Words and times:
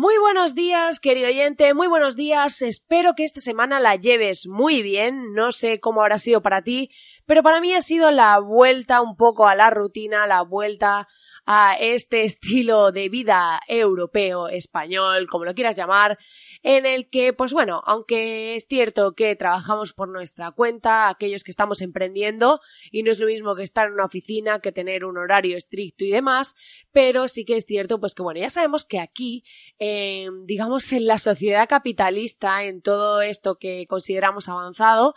Muy 0.00 0.16
buenos 0.16 0.54
días, 0.54 1.00
querido 1.00 1.26
oyente, 1.26 1.74
muy 1.74 1.88
buenos 1.88 2.14
días. 2.14 2.62
Espero 2.62 3.14
que 3.16 3.24
esta 3.24 3.40
semana 3.40 3.80
la 3.80 3.96
lleves 3.96 4.46
muy 4.46 4.80
bien. 4.80 5.32
No 5.34 5.50
sé 5.50 5.80
cómo 5.80 6.02
habrá 6.02 6.18
sido 6.18 6.40
para 6.40 6.62
ti, 6.62 6.90
pero 7.26 7.42
para 7.42 7.60
mí 7.60 7.74
ha 7.74 7.80
sido 7.80 8.12
la 8.12 8.38
vuelta 8.38 9.00
un 9.00 9.16
poco 9.16 9.48
a 9.48 9.56
la 9.56 9.70
rutina, 9.70 10.28
la 10.28 10.42
vuelta 10.42 11.08
a 11.46 11.74
este 11.74 12.22
estilo 12.22 12.92
de 12.92 13.08
vida 13.08 13.58
europeo, 13.66 14.46
español, 14.46 15.26
como 15.28 15.44
lo 15.44 15.54
quieras 15.54 15.74
llamar, 15.74 16.16
en 16.62 16.86
el 16.86 17.08
que, 17.08 17.32
pues 17.32 17.52
bueno, 17.52 17.82
aunque 17.86 18.54
es 18.54 18.66
cierto 18.66 19.14
que 19.14 19.36
trabajamos 19.36 19.92
por 19.92 20.08
nuestra 20.08 20.50
cuenta, 20.52 21.08
aquellos 21.08 21.44
que 21.44 21.50
estamos 21.50 21.80
emprendiendo, 21.80 22.60
y 22.90 23.02
no 23.02 23.10
es 23.10 23.20
lo 23.20 23.26
mismo 23.26 23.54
que 23.54 23.62
estar 23.62 23.88
en 23.88 23.94
una 23.94 24.04
oficina, 24.04 24.60
que 24.60 24.72
tener 24.72 25.04
un 25.04 25.18
horario 25.18 25.56
estricto 25.56 26.04
y 26.04 26.10
demás, 26.10 26.54
pero 26.92 27.28
sí 27.28 27.44
que 27.44 27.56
es 27.56 27.64
cierto, 27.64 28.00
pues 28.00 28.14
que 28.14 28.22
bueno, 28.22 28.40
ya 28.40 28.50
sabemos 28.50 28.84
que 28.84 29.00
aquí, 29.00 29.44
digamos, 30.46 30.92
en 30.92 31.06
la 31.06 31.18
sociedad 31.18 31.68
capitalista, 31.68 32.64
en 32.64 32.82
todo 32.82 33.22
esto 33.22 33.56
que 33.56 33.86
consideramos 33.88 34.48
avanzado, 34.48 35.14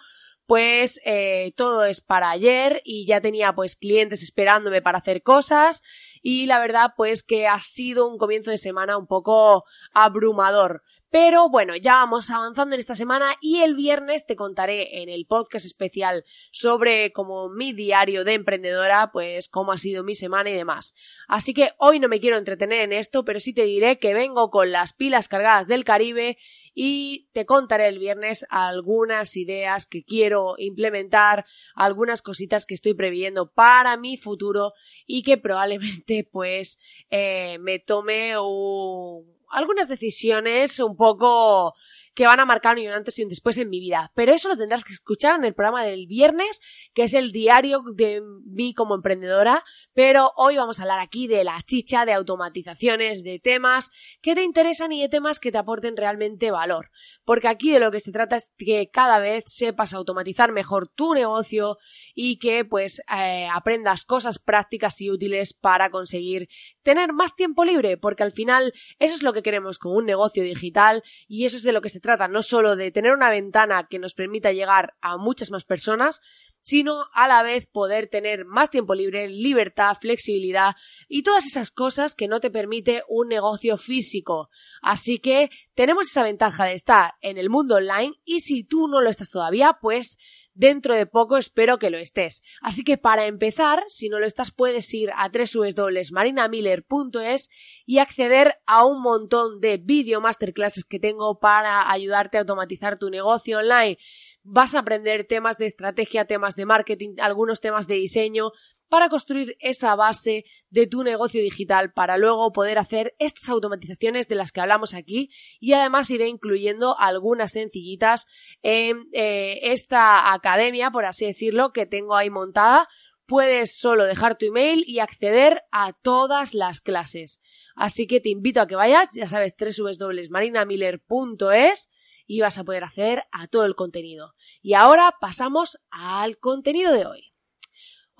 pues 0.52 1.00
eh, 1.06 1.54
todo 1.56 1.86
es 1.86 2.02
para 2.02 2.30
ayer 2.30 2.82
y 2.84 3.06
ya 3.06 3.22
tenía 3.22 3.54
pues 3.54 3.78
clientes 3.78 4.22
esperándome 4.22 4.82
para 4.82 4.98
hacer 4.98 5.24
cosas 5.24 5.82
y 6.22 6.46
la 6.46 6.60
verdad 6.60 6.92
pues 6.98 7.24
que 7.24 7.48
ha 7.48 7.62
sido 7.62 8.06
un 8.06 8.18
comienzo 8.18 8.52
de 8.52 8.58
semana 8.58 8.98
un 8.98 9.08
poco 9.08 9.64
abrumador. 9.94 10.84
Pero 11.12 11.50
bueno, 11.50 11.76
ya 11.76 11.96
vamos 11.96 12.32
avanzando 12.32 12.74
en 12.74 12.80
esta 12.80 12.96
semana 12.96 13.36
y 13.42 13.64
el 13.64 13.76
viernes 13.76 14.26
te 14.26 14.38
contaré 14.38 15.02
en 15.02 15.10
el 15.10 15.26
podcast 15.26 15.66
especial 15.66 16.24
sobre 16.52 17.12
como 17.12 17.50
mi 17.50 17.74
diario 17.74 18.24
de 18.24 18.36
emprendedora, 18.36 19.12
pues 19.12 19.50
cómo 19.50 19.74
ha 19.74 19.78
sido 19.78 20.06
mi 20.06 20.16
semana 20.16 20.50
y 20.50 20.54
demás. 20.54 20.96
Así 21.28 21.54
que 21.54 21.72
hoy 21.78 22.00
no 22.00 22.08
me 22.08 22.22
quiero 22.22 22.38
entretener 22.38 22.80
en 22.80 22.94
esto, 22.94 23.26
pero 23.26 23.42
sí 23.42 23.54
te 23.54 23.66
diré 23.66 24.00
que 24.00 24.14
vengo 24.14 24.50
con 24.50 24.72
las 24.72 24.94
pilas 24.94 25.28
cargadas 25.28 25.68
del 25.68 25.84
Caribe 25.84 26.38
y 26.74 27.28
te 27.34 27.46
contaré 27.46 27.90
el 27.90 28.00
viernes 28.00 28.46
algunas 28.50 29.36
ideas 29.36 29.88
que 29.88 30.06
quiero 30.06 30.56
implementar, 30.60 31.46
algunas 31.76 32.22
cositas 32.22 32.66
que 32.66 32.74
estoy 32.76 32.94
previendo 32.94 33.52
para 33.52 33.98
mi 33.98 34.16
futuro 34.16 34.72
y 35.06 35.24
que 35.24 35.38
probablemente 35.38 36.26
pues 36.32 36.80
eh, 37.10 37.58
me 37.60 37.80
tome 37.80 38.40
un 38.40 39.41
algunas 39.52 39.88
decisiones 39.88 40.80
un 40.80 40.96
poco 40.96 41.74
que 42.14 42.26
van 42.26 42.40
a 42.40 42.46
marcar 42.46 42.78
un 42.78 42.88
antes 42.88 43.18
y 43.20 43.24
un 43.24 43.30
después 43.30 43.58
en 43.58 43.70
mi 43.70 43.80
vida. 43.80 44.12
Pero 44.16 44.34
eso 44.34 44.50
lo 44.50 44.58
tendrás 44.58 44.84
que 44.84 44.94
escuchar 44.94 45.36
en 45.36 45.46
el 45.46 45.54
programa 45.54 45.84
del 45.84 46.08
viernes, 46.08 46.62
que 46.94 47.04
es 47.04 47.14
el 47.14 47.32
diario 47.32 47.84
de 47.96 48.22
mí 48.46 48.74
como 48.74 48.96
emprendedora. 48.96 49.64
Pero 49.94 50.32
hoy 50.36 50.58
vamos 50.58 50.80
a 50.80 50.84
hablar 50.84 51.00
aquí 51.00 51.28
de 51.28 51.44
la 51.44 51.62
chicha, 51.66 52.06
de 52.06 52.14
automatizaciones, 52.14 53.24
de 53.24 53.40
temas 53.40 53.92
que 54.22 54.36
te 54.36 54.44
interesan 54.44 54.92
y 54.92 55.02
de 55.02 55.10
temas 55.10 55.40
que 55.40 55.52
te 55.52 55.58
aporten 55.58 55.96
realmente 55.96 56.52
valor. 56.52 56.90
Porque 57.24 57.48
aquí 57.48 57.72
de 57.72 57.80
lo 57.80 57.92
que 57.92 58.00
se 58.00 58.12
trata 58.12 58.36
es 58.36 58.54
que 58.58 58.90
cada 58.92 59.20
vez 59.20 59.46
sepas 59.48 59.94
automatizar 59.94 60.52
mejor 60.52 60.90
tu 60.90 61.14
negocio 61.14 61.78
y 62.14 62.40
que 62.40 62.66
pues 62.66 63.02
eh, 63.16 63.48
aprendas 63.54 64.04
cosas 64.04 64.38
prácticas 64.40 65.00
y 65.00 65.10
útiles 65.10 65.54
para 65.54 65.90
conseguir 65.92 66.50
tener 66.84 67.14
más 67.14 67.36
tiempo 67.36 67.66
libre, 67.66 67.98
porque 67.98 68.24
al 68.24 68.32
final 68.32 68.74
eso 69.00 69.16
es 69.16 69.24
lo 69.24 69.34
que 69.34 69.44
queremos 69.44 69.78
con 69.78 69.96
un 69.96 70.06
negocio 70.06 70.44
digital 70.44 71.04
y 71.28 71.46
eso 71.46 71.58
es 71.58 71.64
de 71.64 71.72
lo 71.72 71.82
que 71.82 71.90
se 71.90 72.00
trata, 72.00 72.28
no 72.28 72.42
solo 72.42 72.76
de 72.76 72.92
tener 72.92 73.14
una 73.14 73.30
ventana 73.30 73.88
que 73.90 74.00
nos 74.00 74.14
permita 74.14 74.52
llegar 74.52 74.96
a 75.02 75.18
muchas 75.18 75.52
más 75.52 75.64
personas, 75.64 76.22
sino 76.64 77.06
a 77.14 77.28
la 77.28 77.44
vez 77.44 77.68
poder 77.68 78.08
tener 78.08 78.46
más 78.46 78.70
tiempo 78.70 78.94
libre, 78.94 79.28
libertad, 79.28 79.96
flexibilidad 80.00 80.76
y 81.08 81.24
todas 81.24 81.46
esas 81.46 81.72
cosas 81.72 82.16
que 82.16 82.28
no 82.28 82.40
te 82.40 82.52
permite 82.52 83.04
un 83.08 83.28
negocio 83.28 83.78
físico. 83.78 84.50
Así 84.82 85.20
que 85.20 85.50
tenemos 85.74 86.10
esa 86.10 86.24
ventaja 86.24 86.66
de 86.66 86.74
estar 86.74 87.16
en 87.22 87.38
el 87.38 87.50
mundo 87.50 87.76
online 87.76 88.14
y 88.26 88.42
si 88.42 88.64
tú 88.64 88.88
no 88.88 89.02
lo 89.02 89.10
estás 89.10 89.32
todavía, 89.32 89.78
pues 89.82 90.18
Dentro 90.54 90.96
de 90.96 91.06
poco 91.06 91.38
espero 91.38 91.80
que 91.80 91.90
lo 91.90 91.98
estés. 91.98 92.44
Así 92.62 92.84
que 92.84 92.98
para 92.98 93.26
empezar, 93.26 93.86
si 93.88 94.10
no 94.10 94.20
lo 94.20 94.26
estás, 94.26 94.52
puedes 94.52 94.94
ir 94.94 95.12
a 95.16 95.30
www.marinamiller.es 95.30 97.50
y 97.86 98.00
acceder 98.00 98.56
a 98.66 98.86
un 98.86 99.02
montón 99.02 99.62
de 99.62 99.78
video 99.78 100.20
masterclasses 100.20 100.84
que 100.84 101.00
tengo 101.00 101.40
para 101.40 101.90
ayudarte 101.90 102.36
a 102.38 102.42
automatizar 102.42 103.00
tu 103.00 103.10
negocio 103.10 103.60
online. 103.60 103.98
Vas 104.44 104.76
a 104.76 104.80
aprender 104.80 105.26
temas 105.26 105.58
de 105.58 105.68
estrategia, 105.68 106.26
temas 106.26 106.56
de 106.56 106.66
marketing, 106.66 107.16
algunos 107.20 107.62
temas 107.62 107.88
de 107.88 107.96
diseño, 107.96 108.52
para 108.92 109.08
construir 109.08 109.56
esa 109.62 109.96
base 109.96 110.44
de 110.70 110.86
tu 110.86 111.04
negocio 111.04 111.42
digital 111.42 111.94
para 111.94 112.18
luego 112.18 112.52
poder 112.52 112.78
hacer 112.78 113.16
estas 113.20 113.48
automatizaciones 113.48 114.28
de 114.28 114.36
las 114.36 114.52
que 114.52 114.60
hablamos 114.60 114.94
aquí 114.94 115.30
y 115.62 115.72
además 115.72 116.12
iré 116.12 116.28
incluyendo 116.28 117.00
algunas 117.00 117.54
sencillitas 117.54 118.28
en 118.62 119.08
eh, 119.14 119.72
esta 119.72 120.34
academia, 120.34 120.92
por 120.92 121.06
así 121.06 121.26
decirlo, 121.26 121.72
que 121.72 121.86
tengo 121.86 122.18
ahí 122.18 122.30
montada. 122.30 122.90
Puedes 123.26 123.80
solo 123.80 124.04
dejar 124.04 124.38
tu 124.38 124.48
email 124.48 124.84
y 124.86 125.00
acceder 125.00 125.62
a 125.72 125.94
todas 125.94 126.54
las 126.54 126.82
clases. 126.82 127.42
Así 127.78 128.08
que 128.08 128.20
te 128.20 128.28
invito 128.28 128.60
a 128.60 128.68
que 128.68 128.76
vayas, 128.76 129.08
ya 129.16 129.30
sabes, 129.30 129.56
www.marinamiller.es 129.58 131.92
y 132.28 132.42
vas 132.42 132.58
a 132.58 132.66
poder 132.66 132.84
acceder 132.84 133.24
a 133.32 133.48
todo 133.48 133.64
el 133.64 133.76
contenido. 133.76 134.34
Y 134.62 134.74
ahora 134.74 135.16
pasamos 135.22 135.78
al 135.92 136.40
contenido 136.40 136.92
de 136.92 137.06
hoy. 137.06 137.31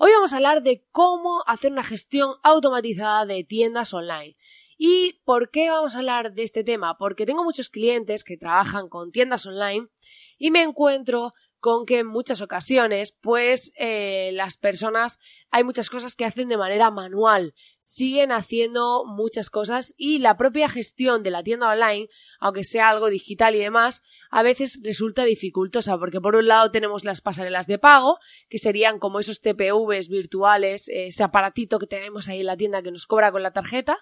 Hoy 0.04 0.10
vamos 0.10 0.32
a 0.32 0.36
hablar 0.38 0.64
de 0.64 0.84
cómo 0.90 1.44
hacer 1.46 1.70
una 1.70 1.84
gestión 1.84 2.32
automatizada 2.42 3.24
de 3.24 3.44
tiendas 3.44 3.94
online. 3.94 4.36
¿Y 4.76 5.20
por 5.24 5.52
qué 5.52 5.70
vamos 5.70 5.94
a 5.94 5.98
hablar 5.98 6.34
de 6.34 6.42
este 6.42 6.64
tema? 6.64 6.98
Porque 6.98 7.24
tengo 7.24 7.44
muchos 7.44 7.70
clientes 7.70 8.24
que 8.24 8.36
trabajan 8.36 8.88
con 8.88 9.12
tiendas 9.12 9.46
online 9.46 9.86
y 10.38 10.50
me 10.50 10.62
encuentro 10.62 11.34
con 11.62 11.86
que 11.86 12.00
en 12.00 12.08
muchas 12.08 12.42
ocasiones, 12.42 13.16
pues 13.20 13.72
eh, 13.76 14.30
las 14.32 14.56
personas 14.56 15.20
hay 15.52 15.62
muchas 15.62 15.90
cosas 15.90 16.16
que 16.16 16.24
hacen 16.24 16.48
de 16.48 16.56
manera 16.56 16.90
manual, 16.90 17.54
siguen 17.78 18.32
haciendo 18.32 19.04
muchas 19.06 19.48
cosas 19.48 19.94
y 19.96 20.18
la 20.18 20.36
propia 20.36 20.68
gestión 20.68 21.22
de 21.22 21.30
la 21.30 21.44
tienda 21.44 21.68
online, 21.68 22.08
aunque 22.40 22.64
sea 22.64 22.88
algo 22.88 23.10
digital 23.10 23.54
y 23.54 23.60
demás, 23.60 24.02
a 24.28 24.42
veces 24.42 24.80
resulta 24.82 25.22
dificultosa 25.22 25.96
porque 25.98 26.20
por 26.20 26.34
un 26.34 26.48
lado 26.48 26.72
tenemos 26.72 27.04
las 27.04 27.20
pasarelas 27.20 27.68
de 27.68 27.78
pago, 27.78 28.18
que 28.48 28.58
serían 28.58 28.98
como 28.98 29.20
esos 29.20 29.40
TPVs 29.40 30.08
virtuales, 30.08 30.88
ese 30.88 31.22
aparatito 31.22 31.78
que 31.78 31.86
tenemos 31.86 32.28
ahí 32.28 32.40
en 32.40 32.46
la 32.46 32.56
tienda 32.56 32.82
que 32.82 32.90
nos 32.90 33.06
cobra 33.06 33.30
con 33.30 33.44
la 33.44 33.52
tarjeta, 33.52 33.98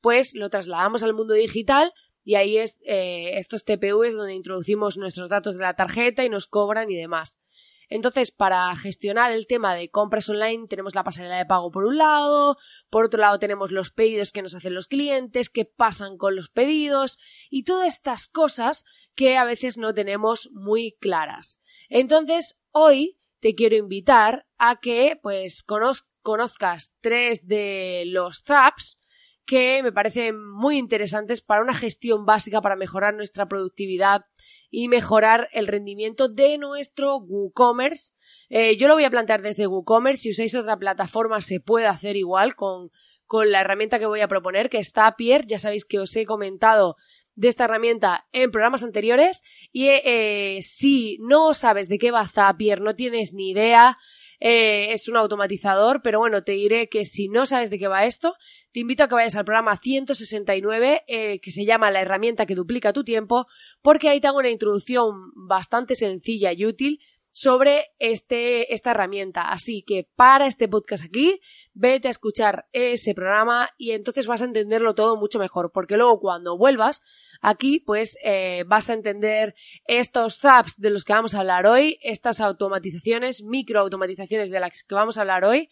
pues 0.00 0.34
lo 0.34 0.48
trasladamos 0.48 1.02
al 1.02 1.12
mundo 1.12 1.34
digital 1.34 1.92
y 2.24 2.36
ahí 2.36 2.58
es 2.58 2.78
eh, 2.84 3.38
estos 3.38 3.64
TPVs 3.64 4.14
donde 4.14 4.34
introducimos 4.34 4.96
nuestros 4.96 5.28
datos 5.28 5.54
de 5.54 5.62
la 5.62 5.74
tarjeta 5.74 6.24
y 6.24 6.28
nos 6.28 6.46
cobran 6.46 6.90
y 6.90 6.96
demás. 6.96 7.40
Entonces, 7.88 8.30
para 8.30 8.74
gestionar 8.74 9.32
el 9.32 9.46
tema 9.46 9.74
de 9.74 9.90
compras 9.90 10.26
online, 10.30 10.66
tenemos 10.66 10.94
la 10.94 11.04
pasarela 11.04 11.36
de 11.36 11.44
pago 11.44 11.70
por 11.70 11.84
un 11.84 11.98
lado, 11.98 12.56
por 12.88 13.04
otro 13.04 13.20
lado 13.20 13.38
tenemos 13.38 13.70
los 13.70 13.90
pedidos 13.90 14.32
que 14.32 14.40
nos 14.40 14.54
hacen 14.54 14.74
los 14.74 14.88
clientes, 14.88 15.50
qué 15.50 15.66
pasan 15.66 16.16
con 16.16 16.34
los 16.34 16.48
pedidos 16.48 17.18
y 17.50 17.64
todas 17.64 17.94
estas 17.94 18.28
cosas 18.28 18.86
que 19.14 19.36
a 19.36 19.44
veces 19.44 19.76
no 19.76 19.92
tenemos 19.92 20.48
muy 20.52 20.96
claras. 21.00 21.60
Entonces, 21.90 22.58
hoy 22.70 23.18
te 23.40 23.54
quiero 23.54 23.76
invitar 23.76 24.46
a 24.56 24.80
que 24.80 25.18
pues 25.22 25.62
conozcas 25.62 26.94
tres 27.02 27.46
de 27.46 28.04
los 28.06 28.42
zaps 28.42 29.01
que 29.44 29.82
me 29.82 29.92
parecen 29.92 30.40
muy 30.40 30.76
interesantes 30.76 31.40
para 31.40 31.62
una 31.62 31.74
gestión 31.74 32.24
básica 32.24 32.60
para 32.60 32.76
mejorar 32.76 33.14
nuestra 33.14 33.46
productividad 33.46 34.24
y 34.70 34.88
mejorar 34.88 35.48
el 35.52 35.66
rendimiento 35.66 36.28
de 36.28 36.56
nuestro 36.58 37.18
WooCommerce. 37.18 38.14
Eh, 38.48 38.76
yo 38.76 38.88
lo 38.88 38.94
voy 38.94 39.04
a 39.04 39.10
plantear 39.10 39.42
desde 39.42 39.66
WooCommerce. 39.66 40.22
Si 40.22 40.30
usáis 40.30 40.54
otra 40.54 40.76
plataforma 40.76 41.40
se 41.40 41.60
puede 41.60 41.86
hacer 41.86 42.16
igual 42.16 42.54
con, 42.54 42.90
con 43.26 43.50
la 43.50 43.60
herramienta 43.60 43.98
que 43.98 44.06
voy 44.06 44.20
a 44.20 44.28
proponer, 44.28 44.70
que 44.70 44.78
es 44.78 44.92
Zapier. 44.92 45.46
Ya 45.46 45.58
sabéis 45.58 45.84
que 45.84 45.98
os 45.98 46.16
he 46.16 46.24
comentado 46.24 46.96
de 47.34 47.48
esta 47.48 47.64
herramienta 47.64 48.26
en 48.32 48.50
programas 48.50 48.84
anteriores. 48.84 49.42
Y 49.72 49.88
eh, 49.88 50.58
si 50.62 51.18
no 51.20 51.52
sabes 51.52 51.88
de 51.88 51.98
qué 51.98 52.10
va 52.10 52.28
Zapier, 52.28 52.80
no 52.80 52.94
tienes 52.94 53.34
ni 53.34 53.50
idea, 53.50 53.98
Eh, 54.44 54.92
es 54.92 55.06
un 55.08 55.16
automatizador, 55.16 56.00
pero 56.02 56.18
bueno, 56.18 56.42
te 56.42 56.50
diré 56.50 56.88
que 56.88 57.04
si 57.04 57.28
no 57.28 57.46
sabes 57.46 57.70
de 57.70 57.78
qué 57.78 57.86
va 57.86 58.06
esto, 58.06 58.34
te 58.72 58.80
invito 58.80 59.04
a 59.04 59.08
que 59.08 59.14
vayas 59.14 59.36
al 59.36 59.44
programa 59.44 59.76
169, 59.76 61.02
eh, 61.06 61.40
que 61.40 61.50
se 61.50 61.64
llama 61.64 61.90
La 61.90 62.00
herramienta 62.00 62.46
que 62.46 62.54
duplica 62.54 62.92
tu 62.92 63.04
tiempo, 63.04 63.46
porque 63.82 64.08
ahí 64.08 64.20
te 64.20 64.28
hago 64.28 64.38
una 64.38 64.50
introducción 64.50 65.32
bastante 65.34 65.94
sencilla 65.94 66.52
y 66.52 66.64
útil 66.64 67.00
sobre 67.32 67.86
este, 67.98 68.72
esta 68.72 68.92
herramienta. 68.92 69.50
Así 69.50 69.82
que 69.82 70.08
para 70.14 70.46
este 70.46 70.68
podcast 70.68 71.04
aquí, 71.04 71.40
vete 71.72 72.08
a 72.08 72.10
escuchar 72.10 72.66
ese 72.72 73.14
programa 73.14 73.70
y 73.78 73.92
entonces 73.92 74.26
vas 74.26 74.42
a 74.42 74.44
entenderlo 74.44 74.94
todo 74.94 75.16
mucho 75.16 75.38
mejor, 75.38 75.72
porque 75.72 75.96
luego 75.96 76.20
cuando 76.20 76.56
vuelvas 76.56 77.02
aquí, 77.40 77.80
pues 77.80 78.16
eh, 78.22 78.64
vas 78.66 78.90
a 78.90 78.94
entender 78.94 79.54
estos 79.86 80.38
zaps 80.38 80.78
de 80.78 80.90
los 80.90 81.04
que 81.04 81.14
vamos 81.14 81.34
a 81.34 81.40
hablar 81.40 81.66
hoy, 81.66 81.98
estas 82.02 82.40
automatizaciones, 82.40 83.42
microautomatizaciones 83.42 84.50
de 84.50 84.60
las 84.60 84.82
que 84.82 84.94
vamos 84.94 85.16
a 85.16 85.22
hablar 85.22 85.44
hoy, 85.44 85.70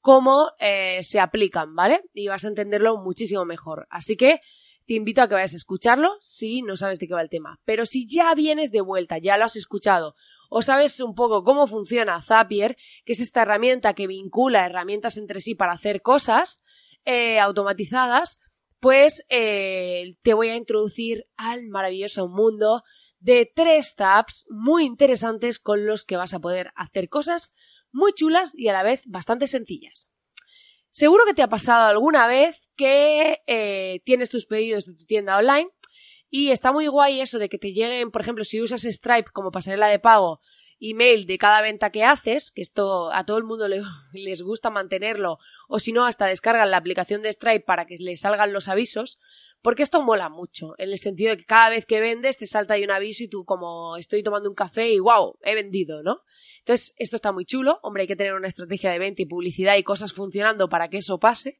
cómo 0.00 0.52
eh, 0.58 1.02
se 1.02 1.20
aplican, 1.20 1.74
¿vale? 1.74 2.02
Y 2.14 2.28
vas 2.28 2.44
a 2.44 2.48
entenderlo 2.48 2.96
muchísimo 2.98 3.44
mejor. 3.44 3.86
Así 3.90 4.16
que 4.16 4.40
te 4.86 4.94
invito 4.94 5.22
a 5.22 5.28
que 5.28 5.34
vayas 5.34 5.52
a 5.54 5.56
escucharlo 5.56 6.16
si 6.20 6.62
no 6.62 6.76
sabes 6.76 6.98
de 6.98 7.06
qué 7.06 7.14
va 7.14 7.22
el 7.22 7.30
tema. 7.30 7.60
Pero 7.64 7.86
si 7.86 8.08
ya 8.08 8.34
vienes 8.34 8.72
de 8.72 8.80
vuelta, 8.80 9.18
ya 9.18 9.36
lo 9.36 9.44
has 9.44 9.56
escuchado, 9.56 10.14
o 10.48 10.62
sabes 10.62 11.00
un 11.00 11.14
poco 11.14 11.44
cómo 11.44 11.66
funciona 11.68 12.20
Zapier, 12.22 12.76
que 13.04 13.12
es 13.12 13.20
esta 13.20 13.42
herramienta 13.42 13.94
que 13.94 14.08
vincula 14.08 14.66
herramientas 14.66 15.16
entre 15.16 15.40
sí 15.40 15.54
para 15.54 15.72
hacer 15.72 16.02
cosas 16.02 16.60
eh, 17.04 17.38
automatizadas, 17.38 18.40
pues 18.80 19.24
eh, 19.28 20.16
te 20.22 20.34
voy 20.34 20.48
a 20.48 20.56
introducir 20.56 21.26
al 21.36 21.68
maravilloso 21.68 22.28
mundo 22.28 22.82
de 23.20 23.50
tres 23.54 23.94
tabs 23.94 24.46
muy 24.48 24.86
interesantes 24.86 25.58
con 25.58 25.86
los 25.86 26.04
que 26.04 26.16
vas 26.16 26.34
a 26.34 26.40
poder 26.40 26.72
hacer 26.74 27.08
cosas 27.08 27.54
muy 27.92 28.12
chulas 28.12 28.54
y 28.56 28.68
a 28.68 28.72
la 28.72 28.82
vez 28.82 29.02
bastante 29.06 29.46
sencillas. 29.46 30.10
Seguro 30.90 31.24
que 31.24 31.34
te 31.34 31.42
ha 31.42 31.48
pasado 31.48 31.86
alguna 31.86 32.26
vez 32.26 32.68
que 32.76 33.42
eh, 33.46 34.00
tienes 34.04 34.28
tus 34.28 34.46
pedidos 34.46 34.86
de 34.86 34.94
tu 34.94 35.04
tienda 35.06 35.36
online 35.36 35.70
y 36.30 36.50
está 36.50 36.72
muy 36.72 36.86
guay 36.88 37.20
eso 37.20 37.38
de 37.38 37.48
que 37.48 37.58
te 37.58 37.72
lleguen, 37.72 38.10
por 38.10 38.22
ejemplo, 38.22 38.44
si 38.44 38.60
usas 38.60 38.82
Stripe 38.82 39.30
como 39.32 39.50
pasarela 39.50 39.88
de 39.88 39.98
pago, 39.98 40.40
email 40.80 41.26
de 41.26 41.38
cada 41.38 41.60
venta 41.60 41.90
que 41.90 42.04
haces, 42.04 42.50
que 42.50 42.62
esto 42.62 43.12
a 43.12 43.24
todo 43.24 43.38
el 43.38 43.44
mundo 43.44 43.68
le, 43.68 43.82
les 44.12 44.42
gusta 44.42 44.70
mantenerlo, 44.70 45.38
o 45.68 45.78
si 45.78 45.92
no, 45.92 46.06
hasta 46.06 46.26
descargan 46.26 46.70
la 46.70 46.78
aplicación 46.78 47.22
de 47.22 47.32
Stripe 47.32 47.64
para 47.64 47.86
que 47.86 47.96
les 47.98 48.20
salgan 48.20 48.52
los 48.52 48.68
avisos, 48.68 49.18
porque 49.62 49.82
esto 49.82 50.00
mola 50.00 50.28
mucho, 50.28 50.74
en 50.78 50.90
el 50.90 50.98
sentido 50.98 51.30
de 51.30 51.36
que 51.36 51.44
cada 51.44 51.68
vez 51.68 51.84
que 51.84 52.00
vendes 52.00 52.38
te 52.38 52.46
salta 52.46 52.74
ahí 52.74 52.84
un 52.84 52.90
aviso 52.90 53.24
y 53.24 53.28
tú 53.28 53.44
como 53.44 53.96
estoy 53.96 54.22
tomando 54.22 54.48
un 54.48 54.54
café 54.54 54.90
y 54.90 54.98
wow, 54.98 55.36
he 55.42 55.54
vendido, 55.54 56.02
¿no? 56.02 56.22
Entonces, 56.60 56.94
esto 56.96 57.16
está 57.16 57.32
muy 57.32 57.44
chulo. 57.44 57.80
Hombre, 57.82 58.02
hay 58.02 58.06
que 58.06 58.16
tener 58.16 58.34
una 58.34 58.48
estrategia 58.48 58.90
de 58.90 58.98
venta 58.98 59.22
y 59.22 59.26
publicidad 59.26 59.76
y 59.76 59.82
cosas 59.82 60.12
funcionando 60.12 60.68
para 60.68 60.88
que 60.88 60.98
eso 60.98 61.18
pase. 61.18 61.58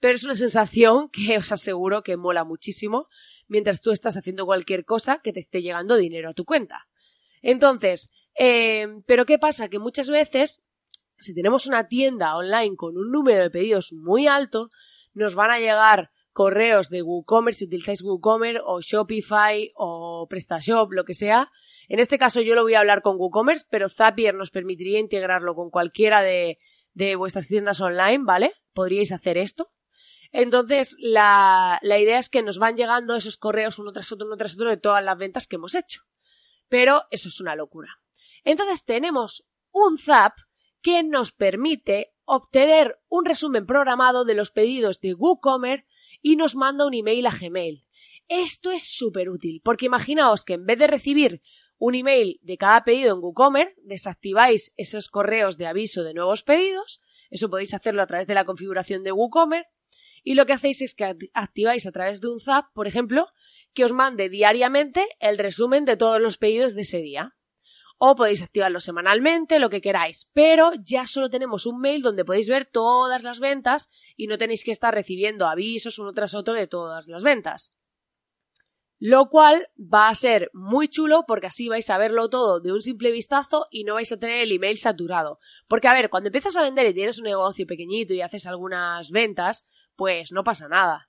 Pero 0.00 0.14
es 0.14 0.24
una 0.24 0.34
sensación 0.34 1.08
que 1.12 1.38
os 1.38 1.52
aseguro 1.52 2.02
que 2.02 2.16
mola 2.16 2.44
muchísimo 2.44 3.08
mientras 3.48 3.80
tú 3.80 3.90
estás 3.90 4.16
haciendo 4.16 4.46
cualquier 4.46 4.84
cosa 4.84 5.20
que 5.22 5.32
te 5.32 5.40
esté 5.40 5.62
llegando 5.62 5.96
dinero 5.96 6.30
a 6.30 6.34
tu 6.34 6.44
cuenta. 6.44 6.88
Entonces, 7.42 8.10
eh, 8.38 8.86
pero 9.06 9.26
¿qué 9.26 9.38
pasa? 9.38 9.68
Que 9.68 9.78
muchas 9.78 10.08
veces, 10.08 10.62
si 11.18 11.34
tenemos 11.34 11.66
una 11.66 11.88
tienda 11.88 12.36
online 12.36 12.76
con 12.76 12.96
un 12.96 13.10
número 13.10 13.42
de 13.42 13.50
pedidos 13.50 13.92
muy 13.92 14.26
alto, 14.26 14.70
nos 15.14 15.34
van 15.34 15.50
a 15.50 15.58
llegar 15.58 16.10
correos 16.32 16.90
de 16.90 17.02
WooCommerce, 17.02 17.58
si 17.58 17.64
utilizáis 17.64 18.02
WooCommerce 18.02 18.60
o 18.64 18.80
Shopify 18.80 19.72
o 19.74 20.26
PrestaShop, 20.28 20.92
lo 20.92 21.04
que 21.04 21.14
sea, 21.14 21.50
en 21.90 21.98
este 21.98 22.18
caso 22.18 22.40
yo 22.40 22.54
lo 22.54 22.62
voy 22.62 22.74
a 22.74 22.78
hablar 22.78 23.02
con 23.02 23.16
WooCommerce, 23.16 23.66
pero 23.68 23.88
Zapier 23.88 24.36
nos 24.36 24.52
permitiría 24.52 25.00
integrarlo 25.00 25.56
con 25.56 25.70
cualquiera 25.70 26.22
de, 26.22 26.56
vuestras 27.16 27.48
tiendas 27.48 27.80
online, 27.80 28.20
¿vale? 28.22 28.52
Podríais 28.72 29.10
hacer 29.10 29.36
esto. 29.36 29.72
Entonces, 30.30 30.94
la, 31.00 31.80
la 31.82 31.98
idea 31.98 32.18
es 32.18 32.30
que 32.30 32.44
nos 32.44 32.60
van 32.60 32.76
llegando 32.76 33.16
esos 33.16 33.38
correos 33.38 33.80
uno 33.80 33.90
tras 33.90 34.12
otro, 34.12 34.28
uno 34.28 34.36
tras 34.36 34.54
otro 34.54 34.70
de 34.70 34.76
todas 34.76 35.02
las 35.02 35.18
ventas 35.18 35.48
que 35.48 35.56
hemos 35.56 35.74
hecho. 35.74 36.02
Pero 36.68 37.02
eso 37.10 37.26
es 37.26 37.40
una 37.40 37.56
locura. 37.56 37.88
Entonces 38.44 38.84
tenemos 38.84 39.48
un 39.72 39.98
Zap 39.98 40.34
que 40.82 41.02
nos 41.02 41.32
permite 41.32 42.14
obtener 42.24 43.00
un 43.08 43.24
resumen 43.24 43.66
programado 43.66 44.24
de 44.24 44.34
los 44.34 44.52
pedidos 44.52 45.00
de 45.00 45.14
WooCommerce 45.14 45.88
y 46.22 46.36
nos 46.36 46.54
manda 46.54 46.86
un 46.86 46.94
email 46.94 47.26
a 47.26 47.36
Gmail. 47.36 47.84
Esto 48.28 48.70
es 48.70 48.84
súper 48.84 49.28
útil, 49.28 49.60
porque 49.64 49.86
imaginaos 49.86 50.44
que 50.44 50.52
en 50.52 50.64
vez 50.64 50.78
de 50.78 50.86
recibir 50.86 51.42
un 51.80 51.94
email 51.94 52.38
de 52.42 52.58
cada 52.58 52.84
pedido 52.84 53.14
en 53.14 53.22
WooCommerce, 53.22 53.74
desactiváis 53.82 54.72
esos 54.76 55.08
correos 55.08 55.56
de 55.56 55.66
aviso 55.66 56.04
de 56.04 56.12
nuevos 56.12 56.42
pedidos, 56.42 57.00
eso 57.30 57.48
podéis 57.48 57.72
hacerlo 57.72 58.02
a 58.02 58.06
través 58.06 58.26
de 58.26 58.34
la 58.34 58.44
configuración 58.44 59.02
de 59.02 59.12
WooCommerce, 59.12 59.70
y 60.22 60.34
lo 60.34 60.44
que 60.44 60.52
hacéis 60.52 60.82
es 60.82 60.94
que 60.94 61.16
activáis 61.32 61.86
a 61.86 61.92
través 61.92 62.20
de 62.20 62.28
un 62.28 62.38
Zap, 62.38 62.66
por 62.74 62.86
ejemplo, 62.86 63.28
que 63.72 63.84
os 63.84 63.94
mande 63.94 64.28
diariamente 64.28 65.06
el 65.20 65.38
resumen 65.38 65.86
de 65.86 65.96
todos 65.96 66.20
los 66.20 66.36
pedidos 66.36 66.74
de 66.74 66.82
ese 66.82 66.98
día. 66.98 67.34
O 67.96 68.14
podéis 68.14 68.42
activarlo 68.42 68.80
semanalmente, 68.80 69.58
lo 69.58 69.70
que 69.70 69.80
queráis, 69.80 70.28
pero 70.34 70.72
ya 70.84 71.06
solo 71.06 71.30
tenemos 71.30 71.64
un 71.64 71.80
mail 71.80 72.02
donde 72.02 72.26
podéis 72.26 72.48
ver 72.48 72.66
todas 72.66 73.22
las 73.22 73.40
ventas 73.40 73.88
y 74.16 74.26
no 74.26 74.36
tenéis 74.36 74.64
que 74.64 74.72
estar 74.72 74.92
recibiendo 74.92 75.46
avisos 75.46 75.98
uno 75.98 76.12
tras 76.12 76.34
otro 76.34 76.52
de 76.52 76.66
todas 76.66 77.06
las 77.06 77.22
ventas 77.22 77.72
lo 79.00 79.30
cual 79.30 79.66
va 79.78 80.10
a 80.10 80.14
ser 80.14 80.50
muy 80.52 80.86
chulo 80.88 81.24
porque 81.26 81.46
así 81.46 81.68
vais 81.68 81.88
a 81.88 81.96
verlo 81.96 82.28
todo 82.28 82.60
de 82.60 82.70
un 82.70 82.82
simple 82.82 83.10
vistazo 83.10 83.66
y 83.70 83.84
no 83.84 83.94
vais 83.94 84.12
a 84.12 84.18
tener 84.18 84.42
el 84.42 84.52
email 84.52 84.76
saturado. 84.76 85.38
Porque 85.68 85.88
a 85.88 85.94
ver, 85.94 86.10
cuando 86.10 86.28
empiezas 86.28 86.54
a 86.56 86.62
vender 86.62 86.86
y 86.86 86.92
tienes 86.92 87.18
un 87.18 87.24
negocio 87.24 87.66
pequeñito 87.66 88.12
y 88.12 88.20
haces 88.20 88.46
algunas 88.46 89.10
ventas, 89.10 89.66
pues 89.96 90.32
no 90.32 90.44
pasa 90.44 90.68
nada. 90.68 91.08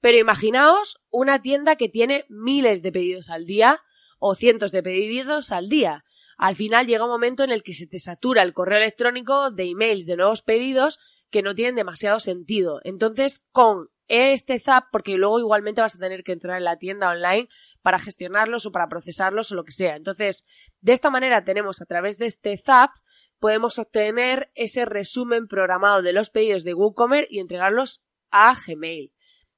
Pero 0.00 0.18
imaginaos 0.18 1.02
una 1.10 1.42
tienda 1.42 1.74
que 1.74 1.88
tiene 1.88 2.24
miles 2.28 2.82
de 2.82 2.92
pedidos 2.92 3.30
al 3.30 3.46
día 3.46 3.80
o 4.20 4.36
cientos 4.36 4.70
de 4.70 4.84
pedidos 4.84 5.50
al 5.50 5.68
día. 5.68 6.04
Al 6.38 6.54
final 6.54 6.86
llega 6.86 7.04
un 7.04 7.10
momento 7.10 7.42
en 7.42 7.50
el 7.50 7.64
que 7.64 7.74
se 7.74 7.88
te 7.88 7.98
satura 7.98 8.42
el 8.42 8.54
correo 8.54 8.78
electrónico 8.78 9.50
de 9.50 9.70
emails 9.70 10.06
de 10.06 10.16
nuevos 10.16 10.42
pedidos 10.42 11.00
que 11.30 11.42
no 11.42 11.56
tienen 11.56 11.74
demasiado 11.74 12.20
sentido. 12.20 12.80
Entonces, 12.84 13.44
con 13.50 13.88
este 14.12 14.60
Zap, 14.60 14.84
porque 14.92 15.16
luego 15.16 15.38
igualmente 15.38 15.80
vas 15.80 15.96
a 15.96 15.98
tener 15.98 16.22
que 16.22 16.32
entrar 16.32 16.58
en 16.58 16.64
la 16.64 16.76
tienda 16.76 17.10
online 17.10 17.48
para 17.80 17.98
gestionarlos 17.98 18.66
o 18.66 18.72
para 18.72 18.88
procesarlos 18.88 19.50
o 19.50 19.54
lo 19.54 19.64
que 19.64 19.72
sea. 19.72 19.96
Entonces, 19.96 20.44
de 20.80 20.92
esta 20.92 21.10
manera 21.10 21.44
tenemos 21.44 21.80
a 21.80 21.86
través 21.86 22.18
de 22.18 22.26
este 22.26 22.56
Zap, 22.58 22.90
podemos 23.38 23.78
obtener 23.78 24.50
ese 24.54 24.84
resumen 24.84 25.48
programado 25.48 26.02
de 26.02 26.12
los 26.12 26.30
pedidos 26.30 26.62
de 26.62 26.74
WooCommerce 26.74 27.28
y 27.30 27.40
entregarlos 27.40 28.02
a 28.30 28.54
Gmail 28.54 29.12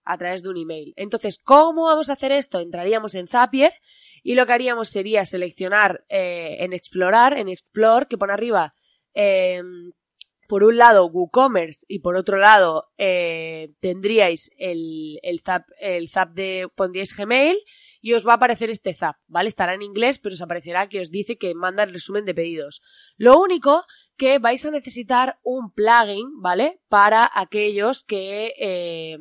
a 0.05 0.19
través 0.19 0.43
de 0.43 0.51
un 0.51 0.57
email. 0.57 0.93
Entonces, 0.97 1.39
¿cómo 1.43 1.87
vamos 1.87 2.09
a 2.09 2.13
hacer 2.13 2.31
esto? 2.31 2.61
Entraríamos 2.61 3.15
en 3.15 3.27
Zapier 3.27 3.73
y 4.23 4.37
lo 4.37 4.47
que 4.47 4.53
haríamos 4.53 4.89
sería 4.89 5.25
seleccionar 5.25 6.05
eh, 6.09 6.59
en 6.61 6.73
Explorar, 6.73 7.37
en 7.37 7.49
Explore, 7.49 8.07
que 8.07 8.19
pone 8.19 8.33
arriba 8.33 8.75
eh, 9.15 9.63
por 10.49 10.65
un 10.65 10.77
lado 10.77 11.07
WooCommerce 11.07 11.85
y 11.89 12.01
por 12.01 12.17
otro 12.17 12.37
lado 12.39 12.91
eh, 12.99 13.73
tendríais 13.81 14.51
el, 14.57 15.19
el, 15.23 15.41
zap, 15.41 15.65
el 15.81 16.09
zap 16.09 16.33
de, 16.33 16.69
pondríais 16.75 17.17
Gmail 17.17 17.57
y 18.01 18.13
os 18.13 18.27
va 18.27 18.33
a 18.33 18.37
aparecer 18.37 18.69
este 18.69 18.93
zap, 18.93 19.17
¿vale? 19.29 19.49
Estará 19.49 19.73
en 19.73 19.81
inglés, 19.81 20.19
pero 20.19 20.35
os 20.35 20.43
aparecerá 20.43 20.91
que 20.91 21.01
os 21.01 21.11
dice 21.11 21.39
que 21.39 21.55
manda 21.55 21.85
el 21.85 21.93
resumen 21.93 22.27
de 22.27 22.35
pedidos. 22.35 22.83
Lo 23.17 23.41
único 23.41 23.85
que 24.19 24.39
vais 24.39 24.65
a 24.67 24.71
necesitar 24.71 25.39
un 25.43 25.73
plugin, 25.73 26.41
¿vale? 26.41 26.81
Para 26.89 27.31
aquellos 27.33 28.05
que, 28.05 28.53
eh, 28.59 29.17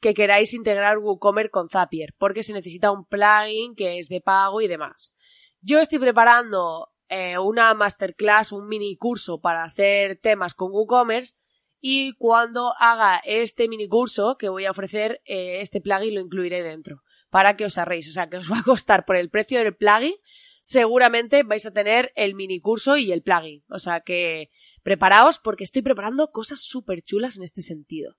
que 0.00 0.14
queráis 0.14 0.54
integrar 0.54 0.98
WooCommerce 0.98 1.50
con 1.50 1.68
Zapier, 1.68 2.14
porque 2.18 2.44
se 2.44 2.52
necesita 2.52 2.92
un 2.92 3.04
plugin 3.04 3.74
que 3.74 3.98
es 3.98 4.08
de 4.08 4.20
pago 4.20 4.60
y 4.60 4.68
demás. 4.68 5.16
Yo 5.60 5.80
estoy 5.80 5.98
preparando 5.98 6.90
eh, 7.08 7.38
una 7.38 7.72
masterclass, 7.74 8.52
un 8.52 8.68
mini 8.68 8.96
curso 8.96 9.40
para 9.40 9.64
hacer 9.64 10.18
temas 10.20 10.54
con 10.54 10.70
WooCommerce 10.72 11.34
y 11.80 12.14
cuando 12.14 12.74
haga 12.78 13.18
este 13.24 13.68
mini 13.68 13.88
curso 13.88 14.36
que 14.36 14.48
voy 14.48 14.66
a 14.66 14.72
ofrecer, 14.72 15.22
eh, 15.24 15.60
este 15.60 15.80
plugin 15.80 16.14
lo 16.14 16.20
incluiré 16.20 16.62
dentro 16.62 17.02
para 17.30 17.56
que 17.56 17.64
os 17.64 17.78
ahorréis. 17.78 18.08
O 18.08 18.12
sea, 18.12 18.28
que 18.28 18.36
os 18.36 18.50
va 18.50 18.58
a 18.58 18.64
costar 18.64 19.04
por 19.04 19.16
el 19.16 19.30
precio 19.30 19.58
del 19.58 19.76
plugin, 19.76 20.14
seguramente 20.62 21.42
vais 21.44 21.66
a 21.66 21.72
tener 21.72 22.12
el 22.16 22.34
mini 22.34 22.60
curso 22.60 22.96
y 22.96 23.12
el 23.12 23.22
plugin. 23.22 23.64
O 23.70 23.78
sea 23.78 24.00
que 24.00 24.50
preparaos 24.82 25.38
porque 25.38 25.64
estoy 25.64 25.82
preparando 25.82 26.30
cosas 26.30 26.60
súper 26.60 27.02
chulas 27.02 27.36
en 27.36 27.44
este 27.44 27.62
sentido. 27.62 28.16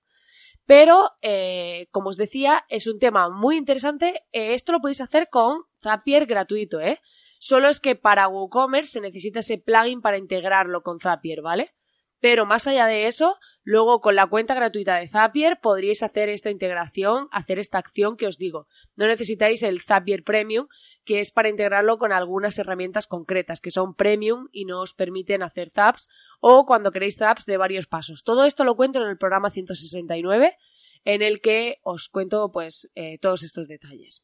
Pero, 0.66 1.10
eh, 1.20 1.88
como 1.90 2.10
os 2.10 2.16
decía, 2.16 2.64
es 2.68 2.86
un 2.86 2.98
tema 2.98 3.28
muy 3.28 3.56
interesante. 3.56 4.22
esto 4.30 4.72
lo 4.72 4.80
podéis 4.80 5.00
hacer 5.00 5.28
con 5.28 5.62
Zapier 5.82 6.26
gratuito, 6.26 6.80
¿eh? 6.80 7.00
Solo 7.42 7.70
es 7.70 7.80
que 7.80 7.96
para 7.96 8.28
WooCommerce 8.28 8.90
se 8.90 9.00
necesita 9.00 9.38
ese 9.38 9.56
plugin 9.56 10.02
para 10.02 10.18
integrarlo 10.18 10.82
con 10.82 11.00
Zapier, 11.00 11.40
¿vale? 11.40 11.72
Pero 12.20 12.44
más 12.44 12.66
allá 12.66 12.84
de 12.84 13.06
eso, 13.06 13.38
luego 13.62 14.02
con 14.02 14.14
la 14.14 14.26
cuenta 14.26 14.52
gratuita 14.52 14.96
de 14.96 15.08
Zapier 15.08 15.58
podríais 15.58 16.02
hacer 16.02 16.28
esta 16.28 16.50
integración, 16.50 17.28
hacer 17.32 17.58
esta 17.58 17.78
acción 17.78 18.18
que 18.18 18.26
os 18.26 18.36
digo. 18.36 18.66
No 18.94 19.06
necesitáis 19.06 19.62
el 19.62 19.80
Zapier 19.80 20.22
Premium, 20.22 20.66
que 21.06 21.20
es 21.20 21.30
para 21.30 21.48
integrarlo 21.48 21.96
con 21.96 22.12
algunas 22.12 22.58
herramientas 22.58 23.06
concretas 23.06 23.62
que 23.62 23.70
son 23.70 23.94
premium 23.94 24.48
y 24.52 24.66
no 24.66 24.82
os 24.82 24.92
permiten 24.92 25.42
hacer 25.42 25.70
zaps 25.70 26.10
o 26.40 26.66
cuando 26.66 26.92
queréis 26.92 27.16
zaps 27.16 27.46
de 27.46 27.56
varios 27.56 27.86
pasos. 27.86 28.22
Todo 28.22 28.44
esto 28.44 28.64
lo 28.64 28.76
cuento 28.76 29.00
en 29.00 29.08
el 29.08 29.16
programa 29.16 29.48
169 29.48 30.58
en 31.06 31.22
el 31.22 31.40
que 31.40 31.78
os 31.84 32.10
cuento 32.10 32.52
pues 32.52 32.90
eh, 32.94 33.16
todos 33.18 33.42
estos 33.44 33.66
detalles. 33.66 34.22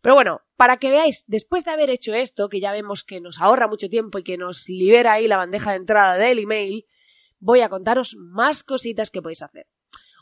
Pero 0.00 0.14
bueno, 0.14 0.42
para 0.56 0.76
que 0.78 0.90
veáis, 0.90 1.24
después 1.26 1.64
de 1.64 1.72
haber 1.72 1.90
hecho 1.90 2.14
esto, 2.14 2.48
que 2.48 2.60
ya 2.60 2.72
vemos 2.72 3.04
que 3.04 3.20
nos 3.20 3.40
ahorra 3.40 3.68
mucho 3.68 3.88
tiempo 3.88 4.18
y 4.18 4.22
que 4.22 4.38
nos 4.38 4.68
libera 4.68 5.14
ahí 5.14 5.28
la 5.28 5.36
bandeja 5.36 5.70
de 5.70 5.78
entrada 5.78 6.16
del 6.16 6.38
email, 6.38 6.86
voy 7.38 7.60
a 7.60 7.68
contaros 7.68 8.16
más 8.16 8.62
cositas 8.62 9.10
que 9.10 9.22
podéis 9.22 9.42
hacer. 9.42 9.66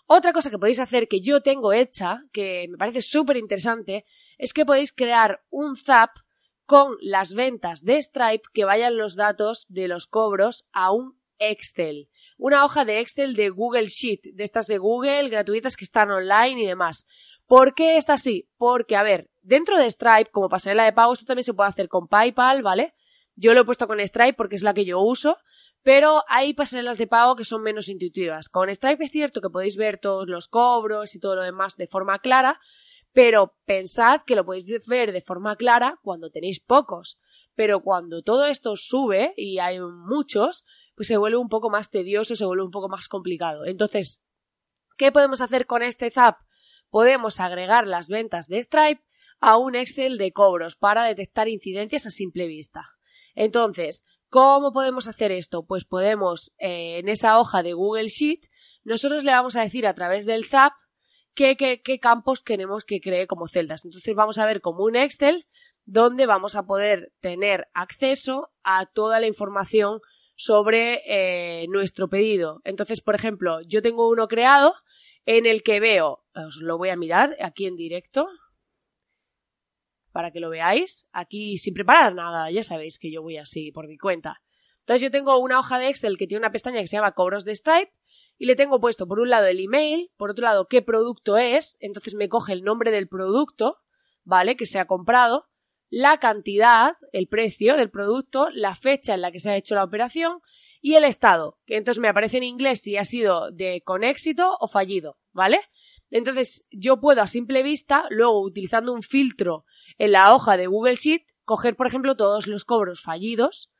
Otra 0.06 0.32
cosa 0.32 0.50
que 0.50 0.58
podéis 0.58 0.80
hacer 0.80 1.08
que 1.08 1.20
yo 1.20 1.40
tengo 1.42 1.72
hecha, 1.72 2.22
que 2.32 2.66
me 2.70 2.78
parece 2.78 3.02
súper 3.02 3.36
interesante, 3.36 4.04
es 4.38 4.52
que 4.52 4.64
podéis 4.64 4.92
crear 4.92 5.42
un 5.50 5.76
zap 5.76 6.10
con 6.64 6.96
las 7.00 7.34
ventas 7.34 7.84
de 7.84 8.00
Stripe 8.00 8.44
que 8.52 8.64
vayan 8.64 8.96
los 8.96 9.16
datos 9.16 9.66
de 9.68 9.88
los 9.88 10.06
cobros 10.06 10.68
a 10.72 10.92
un 10.92 11.18
Excel. 11.38 12.08
Una 12.38 12.64
hoja 12.64 12.84
de 12.84 13.00
Excel 13.00 13.34
de 13.34 13.50
Google 13.50 13.86
Sheet, 13.86 14.34
de 14.34 14.44
estas 14.44 14.66
de 14.66 14.78
Google, 14.78 15.28
gratuitas 15.28 15.76
que 15.76 15.84
están 15.84 16.10
online 16.10 16.62
y 16.62 16.66
demás. 16.66 17.06
¿Por 17.46 17.74
qué 17.74 17.96
está 17.96 18.14
así? 18.14 18.48
Porque, 18.56 18.96
a 18.96 19.02
ver, 19.02 19.30
dentro 19.42 19.78
de 19.78 19.90
Stripe, 19.90 20.30
como 20.30 20.48
pasarela 20.48 20.84
de 20.84 20.92
pago, 20.92 21.12
esto 21.12 21.24
también 21.24 21.44
se 21.44 21.54
puede 21.54 21.68
hacer 21.68 21.88
con 21.88 22.08
PayPal, 22.08 22.62
¿vale? 22.62 22.94
Yo 23.36 23.54
lo 23.54 23.60
he 23.60 23.64
puesto 23.64 23.86
con 23.86 24.00
Stripe 24.00 24.34
porque 24.34 24.56
es 24.56 24.62
la 24.62 24.74
que 24.74 24.84
yo 24.84 25.00
uso, 25.00 25.36
pero 25.82 26.22
hay 26.28 26.54
pasarelas 26.54 26.98
de 26.98 27.06
pago 27.06 27.36
que 27.36 27.44
son 27.44 27.62
menos 27.62 27.88
intuitivas. 27.88 28.48
Con 28.48 28.74
Stripe 28.74 29.04
es 29.04 29.10
cierto 29.12 29.40
que 29.40 29.50
podéis 29.50 29.76
ver 29.76 29.98
todos 29.98 30.26
los 30.26 30.48
cobros 30.48 31.14
y 31.14 31.20
todo 31.20 31.36
lo 31.36 31.42
demás 31.42 31.76
de 31.76 31.86
forma 31.86 32.18
clara, 32.18 32.60
pero 33.12 33.54
pensad 33.64 34.22
que 34.26 34.34
lo 34.34 34.44
podéis 34.44 34.66
ver 34.86 35.12
de 35.12 35.20
forma 35.20 35.54
clara 35.56 36.00
cuando 36.02 36.30
tenéis 36.30 36.60
pocos. 36.60 37.20
Pero 37.54 37.80
cuando 37.80 38.22
todo 38.22 38.46
esto 38.46 38.74
sube 38.74 39.32
y 39.36 39.58
hay 39.60 39.78
muchos, 39.80 40.64
pues 40.96 41.08
se 41.08 41.16
vuelve 41.16 41.36
un 41.36 41.48
poco 41.48 41.70
más 41.70 41.90
tedioso, 41.90 42.34
se 42.34 42.44
vuelve 42.44 42.64
un 42.64 42.70
poco 42.70 42.88
más 42.88 43.08
complicado. 43.08 43.64
Entonces, 43.64 44.24
¿qué 44.98 45.12
podemos 45.12 45.40
hacer 45.40 45.66
con 45.66 45.82
este 45.82 46.10
Zap? 46.10 46.38
Podemos 46.96 47.40
agregar 47.40 47.86
las 47.86 48.08
ventas 48.08 48.46
de 48.46 48.62
Stripe 48.62 49.02
a 49.38 49.58
un 49.58 49.74
Excel 49.74 50.16
de 50.16 50.32
cobros 50.32 50.76
para 50.76 51.04
detectar 51.04 51.46
incidencias 51.46 52.06
a 52.06 52.10
simple 52.10 52.46
vista. 52.46 52.86
Entonces, 53.34 54.06
¿Cómo 54.30 54.72
podemos 54.72 55.06
hacer 55.06 55.30
esto? 55.30 55.66
Pues 55.66 55.84
podemos, 55.84 56.54
eh, 56.58 56.98
en 56.98 57.08
esa 57.08 57.38
hoja 57.38 57.62
de 57.62 57.74
Google 57.74 58.08
Sheet, 58.08 58.40
nosotros 58.82 59.24
le 59.24 59.32
vamos 59.32 59.56
a 59.56 59.62
decir 59.62 59.86
a 59.86 59.94
través 59.94 60.24
del 60.26 60.46
ZAP 60.46 60.72
qué, 61.34 61.56
qué, 61.56 61.98
campos 62.00 62.40
queremos 62.40 62.84
que 62.86 63.00
cree 63.00 63.26
como 63.26 63.46
celdas. 63.46 63.84
Entonces 63.84 64.14
vamos 64.14 64.38
a 64.38 64.46
ver 64.46 64.62
como 64.62 64.82
un 64.82 64.96
Excel 64.96 65.46
donde 65.84 66.24
vamos 66.26 66.56
a 66.56 66.64
poder 66.64 67.12
tener 67.20 67.68
acceso 67.74 68.50
a 68.64 68.86
toda 68.86 69.20
la 69.20 69.26
información 69.26 70.00
sobre 70.34 71.02
eh, 71.06 71.66
nuestro 71.68 72.08
pedido. 72.08 72.62
Entonces, 72.64 73.02
por 73.02 73.14
ejemplo, 73.14 73.60
yo 73.66 73.82
tengo 73.82 74.08
uno 74.08 74.26
creado 74.28 74.74
en 75.26 75.44
el 75.44 75.62
que 75.62 75.80
veo, 75.80 76.24
os 76.34 76.56
lo 76.56 76.78
voy 76.78 76.88
a 76.88 76.96
mirar 76.96 77.36
aquí 77.40 77.66
en 77.66 77.76
directo, 77.76 78.28
para 80.12 80.30
que 80.30 80.40
lo 80.40 80.48
veáis. 80.48 81.06
Aquí 81.12 81.58
sin 81.58 81.74
preparar 81.74 82.14
nada, 82.14 82.50
ya 82.50 82.62
sabéis 82.62 82.98
que 82.98 83.12
yo 83.12 83.20
voy 83.20 83.36
así 83.36 83.70
por 83.70 83.86
mi 83.86 83.98
cuenta. 83.98 84.40
Entonces 84.80 85.02
yo 85.02 85.10
tengo 85.10 85.38
una 85.38 85.58
hoja 85.58 85.78
de 85.78 85.88
Excel 85.88 86.16
que 86.16 86.26
tiene 86.26 86.40
una 86.40 86.52
pestaña 86.52 86.80
que 86.80 86.86
se 86.86 86.96
llama 86.96 87.12
cobros 87.12 87.44
de 87.44 87.54
Stripe 87.54 87.92
y 88.38 88.46
le 88.46 88.56
tengo 88.56 88.80
puesto 88.80 89.06
por 89.06 89.18
un 89.20 89.28
lado 89.28 89.46
el 89.46 89.60
email, 89.60 90.10
por 90.16 90.30
otro 90.30 90.44
lado 90.44 90.68
qué 90.68 90.80
producto 90.80 91.36
es, 91.36 91.76
entonces 91.80 92.14
me 92.14 92.28
coge 92.28 92.52
el 92.52 92.62
nombre 92.62 92.92
del 92.92 93.08
producto, 93.08 93.78
¿vale? 94.24 94.56
Que 94.56 94.64
se 94.64 94.78
ha 94.78 94.86
comprado, 94.86 95.48
la 95.90 96.18
cantidad, 96.18 96.96
el 97.12 97.28
precio 97.28 97.76
del 97.76 97.90
producto, 97.90 98.48
la 98.54 98.74
fecha 98.74 99.14
en 99.14 99.20
la 99.20 99.32
que 99.32 99.38
se 99.38 99.50
ha 99.50 99.56
hecho 99.56 99.74
la 99.74 99.84
operación 99.84 100.40
y 100.80 100.94
el 100.94 101.04
estado, 101.04 101.58
que 101.66 101.76
entonces 101.76 102.00
me 102.00 102.08
aparece 102.08 102.38
en 102.38 102.44
inglés 102.44 102.80
si 102.82 102.96
ha 102.96 103.04
sido 103.04 103.50
de 103.50 103.82
con 103.84 104.04
éxito 104.04 104.56
o 104.60 104.68
fallido, 104.68 105.18
¿vale? 105.32 105.60
Entonces 106.10 106.64
yo 106.70 107.00
puedo 107.00 107.22
a 107.22 107.26
simple 107.26 107.62
vista, 107.62 108.04
luego 108.10 108.40
utilizando 108.42 108.92
un 108.92 109.02
filtro 109.02 109.64
en 109.98 110.12
la 110.12 110.34
hoja 110.34 110.56
de 110.56 110.66
Google 110.66 110.96
Sheet 110.96 111.22
coger, 111.44 111.76
por 111.76 111.86
ejemplo, 111.86 112.16
todos 112.16 112.46
los 112.46 112.64
cobros 112.64 113.00
fallidos 113.00 113.70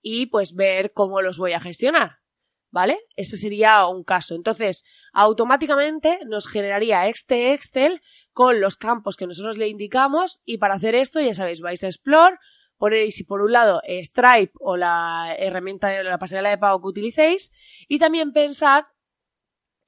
y 0.00 0.26
pues 0.26 0.54
ver 0.54 0.92
cómo 0.92 1.20
los 1.20 1.38
voy 1.38 1.52
a 1.52 1.60
gestionar. 1.60 2.18
¿Vale? 2.70 2.98
Ese 3.14 3.36
sería 3.36 3.86
un 3.86 4.04
caso. 4.04 4.34
Entonces, 4.34 4.84
automáticamente 5.12 6.18
nos 6.26 6.46
generaría 6.46 7.08
este 7.08 7.54
Excel 7.54 8.02
con 8.32 8.60
los 8.60 8.76
campos 8.76 9.16
que 9.16 9.26
nosotros 9.26 9.56
le 9.56 9.68
indicamos 9.68 10.40
y 10.44 10.58
para 10.58 10.74
hacer 10.74 10.94
esto, 10.94 11.20
ya 11.20 11.32
sabéis, 11.32 11.60
vais 11.60 11.82
a 11.84 11.86
Explore, 11.86 12.36
ponéis 12.78 13.24
por 13.26 13.42
un 13.42 13.52
lado 13.52 13.80
Stripe 13.86 14.52
o 14.60 14.76
la 14.76 15.34
herramienta 15.38 15.88
de 15.88 16.04
la 16.04 16.18
pasarela 16.18 16.50
de 16.50 16.58
pago 16.58 16.80
que 16.80 16.88
utilicéis 16.88 17.52
y 17.88 17.98
también 17.98 18.32
pensad 18.32 18.84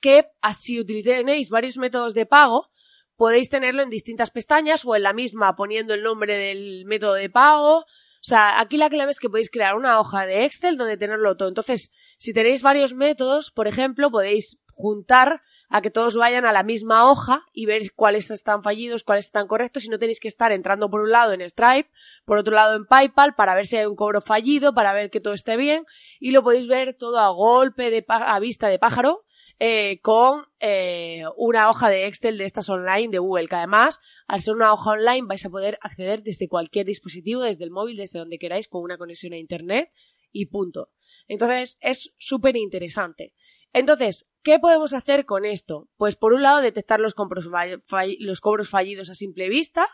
que 0.00 0.26
así 0.40 0.80
utilicéis 0.80 1.50
varios 1.50 1.76
métodos 1.76 2.14
de 2.14 2.26
pago, 2.26 2.71
podéis 3.16 3.50
tenerlo 3.50 3.83
en 3.83 3.90
distintas 3.90 4.30
pestañas 4.30 4.85
o 4.85 4.95
en 4.95 5.02
la 5.02 5.12
misma 5.12 5.57
poniendo 5.57 5.92
el 5.95 6.02
nombre 6.02 6.37
del 6.37 6.85
método 6.87 7.14
de 7.14 7.28
pago. 7.28 7.78
O 7.78 7.85
sea, 8.23 8.61
aquí 8.61 8.76
la 8.76 8.88
clave 8.88 9.11
es 9.11 9.21
que 9.21 9.28
podéis 9.28 9.50
crear 9.50 9.75
una 9.75 10.00
hoja 10.00 10.25
de 10.25 10.45
Excel 10.45 10.76
donde 10.76 10.97
tenerlo 10.97 11.37
todo. 11.37 11.49
Entonces, 11.49 11.90
si 12.16 12.33
tenéis 12.33 12.62
varios 12.62 12.95
métodos, 12.95 13.50
por 13.50 13.66
ejemplo, 13.66 14.11
podéis 14.11 14.59
juntar 14.73 15.42
a 15.69 15.83
que 15.83 15.91
todos 15.91 16.17
vayan 16.17 16.45
a 16.45 16.53
la 16.53 16.63
misma 16.63 17.11
hoja 17.11 17.45
y 17.53 17.67
ver 17.67 17.83
cuáles 17.95 18.31
están 18.31 18.63
fallidos, 18.63 19.05
cuáles 19.05 19.27
están 19.27 19.47
correctos 19.47 19.85
y 19.85 19.89
no 19.89 19.99
tenéis 19.99 20.21
que 20.21 20.29
estar 20.29 20.53
entrando 20.53 20.91
por 20.91 21.01
un 21.01 21.11
lado 21.11 21.33
en 21.33 21.43
Stripe, 21.43 21.91
por 22.25 22.39
otro 22.39 22.55
lado 22.55 22.77
en 22.77 22.87
PayPal 22.87 23.35
para 23.35 23.55
ver 23.55 23.67
si 23.67 23.77
hay 23.77 23.87
un 23.87 23.97
cobro 23.97 24.21
fallido, 24.21 24.75
para 24.75 24.93
ver 24.93 25.11
que 25.11 25.21
todo 25.21 25.35
esté 25.35 25.57
bien 25.57 25.85
y 26.21 26.31
lo 26.31 26.43
podéis 26.43 26.67
ver 26.67 26.95
todo 26.95 27.19
a 27.19 27.29
golpe 27.31 27.91
de 27.91 28.05
a 28.09 28.39
vista 28.41 28.69
de 28.69 28.79
pájaro 28.79 29.25
eh, 29.61 30.01
con 30.03 30.45
eh, 30.61 31.25
una 31.37 31.69
hoja 31.69 31.89
de 31.91 32.07
Excel 32.07 32.39
de 32.39 32.45
estas 32.45 32.71
online 32.71 33.09
de 33.09 33.19
Google, 33.19 33.49
que 33.49 33.57
además, 33.57 34.01
al 34.29 34.41
ser 34.41 34.55
una 34.55 34.73
hoja 34.73 34.91
online, 34.93 35.27
vais 35.27 35.45
a 35.45 35.51
poder 35.51 35.79
acceder 35.83 36.23
desde 36.23 36.49
cualquier 36.49 36.87
dispositivo, 36.87 37.43
desde 37.43 37.65
el 37.65 37.73
móvil, 37.73 37.97
desde 37.97 38.21
donde 38.21 38.39
queráis, 38.39 38.69
con 38.69 38.83
una 38.83 38.99
conexión 38.99 39.33
a 39.33 39.37
Internet 39.37 39.91
y 40.31 40.47
punto. 40.47 40.91
Entonces, 41.27 41.77
es 41.81 42.15
súper 42.19 42.57
interesante. 42.57 43.35
Entonces, 43.73 44.29
¿qué 44.43 44.59
podemos 44.59 44.95
hacer 44.95 45.25
con 45.25 45.45
esto? 45.45 45.89
Pues 45.97 46.17
por 46.17 46.33
un 46.33 46.43
lado, 46.43 46.61
detectar 46.61 47.01
los, 47.01 47.15
los 48.19 48.41
cobros 48.41 48.69
fallidos 48.69 49.11
a 49.11 49.15
simple 49.15 49.49
vista, 49.49 49.89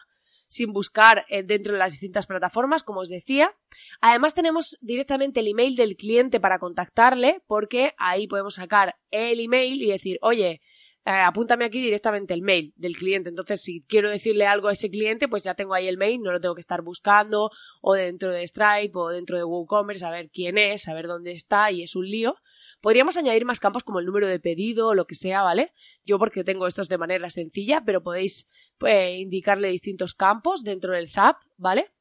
sin 0.46 0.72
buscar 0.72 1.24
eh, 1.28 1.42
dentro 1.42 1.72
de 1.72 1.78
las 1.78 1.92
distintas 1.92 2.26
plataformas, 2.26 2.84
como 2.84 3.00
os 3.00 3.08
decía. 3.08 3.52
Además 4.00 4.34
tenemos 4.34 4.78
directamente 4.80 5.40
el 5.40 5.48
email 5.48 5.74
del 5.74 5.96
cliente 5.96 6.40
para 6.40 6.58
contactarle, 6.58 7.42
porque 7.46 7.94
ahí 7.98 8.28
podemos 8.28 8.54
sacar 8.54 8.94
el 9.10 9.40
email 9.40 9.82
y 9.82 9.90
decir, 9.90 10.18
oye, 10.22 10.60
eh, 11.06 11.10
apúntame 11.10 11.66
aquí 11.66 11.82
directamente 11.82 12.32
el 12.32 12.42
mail 12.42 12.72
del 12.76 12.96
cliente. 12.96 13.28
Entonces, 13.28 13.62
si 13.62 13.82
quiero 13.82 14.08
decirle 14.10 14.46
algo 14.46 14.68
a 14.68 14.72
ese 14.72 14.88
cliente, 14.88 15.28
pues 15.28 15.44
ya 15.44 15.54
tengo 15.54 15.74
ahí 15.74 15.88
el 15.88 15.98
mail, 15.98 16.22
no 16.22 16.32
lo 16.32 16.40
tengo 16.40 16.54
que 16.54 16.60
estar 16.60 16.82
buscando, 16.82 17.50
o 17.82 17.94
dentro 17.94 18.30
de 18.30 18.46
Stripe, 18.46 18.92
o 18.94 19.08
dentro 19.08 19.36
de 19.36 19.44
WooCommerce, 19.44 20.06
a 20.06 20.10
ver 20.10 20.30
quién 20.30 20.56
es, 20.56 20.88
a 20.88 20.94
ver 20.94 21.06
dónde 21.06 21.32
está, 21.32 21.70
y 21.70 21.82
es 21.82 21.94
un 21.94 22.08
lío. 22.08 22.36
Podríamos 22.84 23.16
añadir 23.16 23.46
más 23.46 23.60
campos 23.60 23.82
como 23.82 23.98
el 23.98 24.04
número 24.04 24.28
de 24.28 24.38
pedido 24.38 24.88
o 24.88 24.94
lo 24.94 25.06
que 25.06 25.14
sea, 25.14 25.40
¿vale? 25.40 25.72
Yo 26.04 26.18
porque 26.18 26.44
tengo 26.44 26.66
estos 26.66 26.86
de 26.90 26.98
manera 26.98 27.30
sencilla, 27.30 27.82
pero 27.82 28.02
podéis 28.02 28.46
pues, 28.76 29.16
indicarle 29.16 29.70
distintos 29.70 30.14
campos 30.14 30.62
dentro 30.64 30.92
del 30.92 31.08
ZAP, 31.08 31.38
¿vale? 31.56 31.92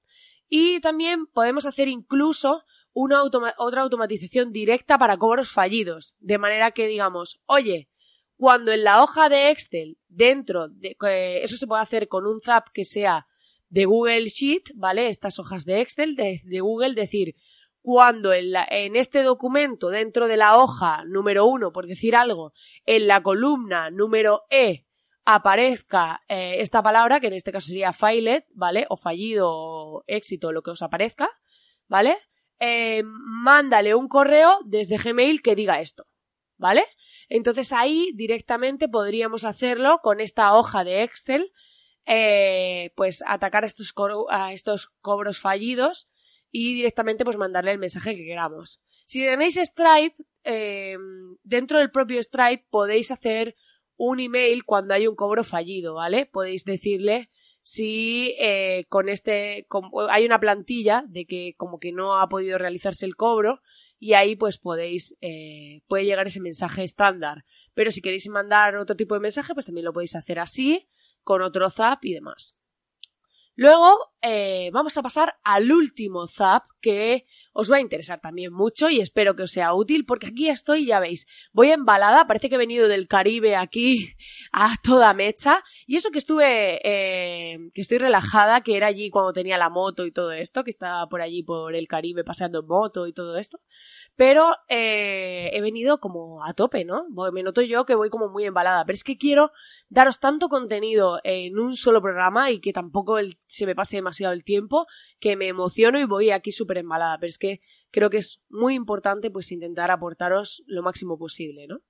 Y 0.50 0.82
también 0.82 1.26
podemos 1.26 1.66
hacer 1.66 1.88
incluso 1.88 2.66
una 2.92 3.24
otra 3.24 3.82
automatización 3.82 4.52
directa 4.52 4.98
para 4.98 5.16
cobros 5.16 5.52
fallidos, 5.52 6.16
de 6.20 6.38
manera 6.38 6.72
que 6.72 6.88
digamos, 6.88 7.40
oye, 7.46 7.88
cuando 8.36 8.74
en 8.74 8.84
la 8.84 9.04
hoja 9.04 9.30
de 9.30 9.52
Excel, 9.52 9.98
dentro 10.10 10.68
de, 10.68 10.98
eso 11.44 11.56
se 11.56 11.66
puede 11.66 11.82
hacer 11.82 12.10
con 12.10 12.28
un 12.28 12.42
ZAP 12.42 12.68
que 12.74 12.84
sea 12.84 13.26
de 13.70 13.86
Google 13.86 14.26
Sheet, 14.26 14.72
¿vale? 14.76 15.08
Estas 15.08 15.40
hojas 15.40 15.64
de 15.64 15.80
Excel 15.80 16.18
de 16.18 16.60
Google, 16.60 16.94
decir, 16.94 17.36
cuando 17.84 18.32
en, 18.32 18.54
la, 18.54 18.66
en, 18.70 18.96
este 18.96 19.24
documento, 19.24 19.90
dentro 19.90 20.28
de 20.28 20.38
la 20.38 20.58
hoja 20.58 21.04
número 21.06 21.46
uno, 21.46 21.74
por 21.74 21.86
decir 21.86 22.16
algo, 22.16 22.54
en 22.86 23.08
la 23.08 23.22
columna 23.22 23.92
número 23.92 24.44
E, 24.50 24.86
aparezca 25.26 26.22
eh, 26.30 26.56
esta 26.60 26.82
palabra, 26.82 27.20
que 27.20 27.28
en 27.28 27.34
este 27.34 27.52
caso 27.52 27.68
sería 27.68 27.92
failed, 27.92 28.46
¿vale? 28.56 28.86
O 28.90 28.96
fallido, 28.96 29.50
o 29.52 30.04
éxito, 30.08 30.54
lo 30.54 30.62
que 30.62 30.72
os 30.72 30.82
aparezca, 30.82 31.30
¿vale? 31.90 32.18
Eh, 32.60 33.04
mándale 33.04 33.96
un 33.96 34.08
correo 34.08 34.60
desde 34.64 34.98
Gmail 34.98 35.42
que 35.42 35.54
diga 35.54 35.82
esto, 35.82 36.08
¿vale? 36.58 36.86
Entonces 37.28 37.74
ahí 37.74 38.12
directamente 38.16 38.88
podríamos 38.88 39.44
hacerlo 39.44 40.00
con 40.02 40.22
esta 40.22 40.56
hoja 40.56 40.86
de 40.86 41.04
Excel, 41.04 41.52
eh, 42.06 42.94
pues 42.96 43.26
atacar 43.28 43.66
estos, 43.66 43.94
a 44.30 44.54
estos 44.54 44.88
cobros 45.02 45.40
fallidos 45.40 46.10
y 46.54 46.76
directamente 46.76 47.26
pues 47.26 47.36
mandarle 47.36 47.72
el 47.72 47.80
mensaje 47.80 48.16
que 48.16 48.24
queramos. 48.24 48.82
Si 49.06 49.22
tenéis 49.22 49.58
Stripe, 49.58 50.16
dentro 51.44 51.80
del 51.80 51.92
propio 51.92 52.22
Stripe 52.22 52.66
podéis 52.70 53.12
hacer 53.12 53.56
un 53.98 54.20
email 54.20 54.64
cuando 54.64 54.94
hay 54.94 55.08
un 55.08 55.16
cobro 55.16 55.44
fallido, 55.44 55.96
¿vale? 55.96 56.28
Podéis 56.28 56.64
decirle 56.64 57.30
si 57.64 58.36
eh, 58.40 58.86
con 58.90 59.10
este 59.10 59.66
hay 60.10 60.26
una 60.26 60.40
plantilla 60.40 61.04
de 61.08 61.26
que 61.26 61.56
como 61.58 61.80
que 61.80 61.92
no 61.92 62.20
ha 62.20 62.30
podido 62.30 62.58
realizarse 62.58 63.06
el 63.06 63.16
cobro 63.16 63.62
y 64.00 64.14
ahí 64.14 64.36
pues 64.36 64.58
podéis 64.58 65.16
eh, 65.22 65.82
puede 65.88 66.04
llegar 66.04 66.28
ese 66.28 66.42
mensaje 66.42 66.84
estándar 66.84 67.46
pero 67.74 67.90
si 67.90 68.02
queréis 68.02 68.28
mandar 68.28 68.76
otro 68.76 68.98
tipo 68.98 69.16
de 69.16 69.22
mensaje 69.22 69.54
pues 69.54 69.66
también 69.66 69.86
lo 69.86 69.94
podéis 69.94 70.18
hacer 70.18 70.40
así 70.40 70.90
con 71.24 71.42
otro 71.42 71.70
zap 71.70 72.04
y 72.04 72.14
demás 72.14 72.58
luego 73.56 74.14
eh, 74.22 74.70
vamos 74.72 74.98
a 74.98 75.02
pasar 75.02 75.36
al 75.44 75.72
último 75.72 76.28
zap 76.28 76.64
que 76.82 77.26
os 77.54 77.72
va 77.72 77.78
a 77.78 77.82
interesar 77.82 78.20
también 78.20 78.52
mucho 78.52 78.90
y 78.90 79.00
espero 79.00 79.36
que 79.36 79.44
os 79.44 79.52
sea 79.52 79.74
útil 79.74 80.06
porque 80.06 80.28
aquí 80.28 80.50
estoy, 80.50 80.86
ya 80.86 81.00
veis, 81.00 81.28
voy 81.52 81.70
embalada, 81.70 82.26
parece 82.26 82.50
que 82.50 82.56
he 82.56 82.58
venido 82.58 82.88
del 82.88 83.08
Caribe 83.08 83.56
aquí 83.56 84.14
a 84.52 84.76
toda 84.84 85.14
mecha 85.14 85.64
y 85.86 85.96
eso 85.96 86.10
que 86.10 86.18
estuve, 86.18 86.80
eh, 86.84 87.58
que 87.74 87.82
estoy 87.82 88.00
relajada, 88.00 88.62
que 88.62 88.76
era 88.76 88.88
allí 88.88 89.10
cuando 89.10 89.34
tenía 89.34 89.58
la 89.58 89.70
moto 89.70 90.06
y 90.06 90.12
todo 90.12 90.32
esto, 90.32 90.64
que 90.64 90.72
estaba 90.72 91.08
por 91.08 91.22
allí 91.22 91.44
por 91.44 91.76
el 91.76 91.88
Caribe 91.88 92.24
paseando 92.24 92.62
en 92.62 92.68
moto 92.68 93.08
y 93.08 93.14
todo 93.14 93.38
esto, 93.38 93.60
pero 94.16 94.56
eh, 94.68 95.50
he 95.54 95.62
venido 95.62 96.00
como 96.00 96.44
a 96.46 96.54
tope, 96.54 96.86
¿no? 96.86 97.06
Me 97.32 97.44
noto 97.44 97.62
yo 97.62 97.86
que 97.86 97.96
voy 97.96 98.10
como 98.10 98.30
muy 98.30 98.46
embalada, 98.46 98.86
pero 98.86 98.96
es 98.96 99.04
que 99.04 99.18
quiero 99.18 99.52
daros 99.90 100.20
tanto 100.20 100.50
contenido 100.50 101.20
en 101.24 101.58
un 101.58 101.76
solo 101.76 102.02
programa 102.02 102.52
y 102.52 102.60
que 102.60 102.74
tampoco 102.74 103.18
se 103.48 103.66
me 103.66 103.76
pase 103.76 103.98
demasiado 103.98 104.34
el 104.34 104.44
tiempo, 104.44 104.86
que 105.20 105.36
me 105.36 105.48
emociono 105.48 106.00
y 106.00 106.06
voy 106.06 106.30
aquí 106.30 106.52
súper 106.52 106.78
embalada, 106.78 107.18
pero 107.20 107.30
es 107.30 107.38
que 107.38 107.62
creo 107.90 108.10
que 108.10 108.18
es 108.18 108.42
muy 108.50 108.76
importante 108.76 109.32
pues 109.32 109.52
intentar 109.52 109.90
aportaros 109.90 110.64
lo 110.68 110.84
máximo 110.84 111.18
posible, 111.18 111.68
¿no? 111.68 111.82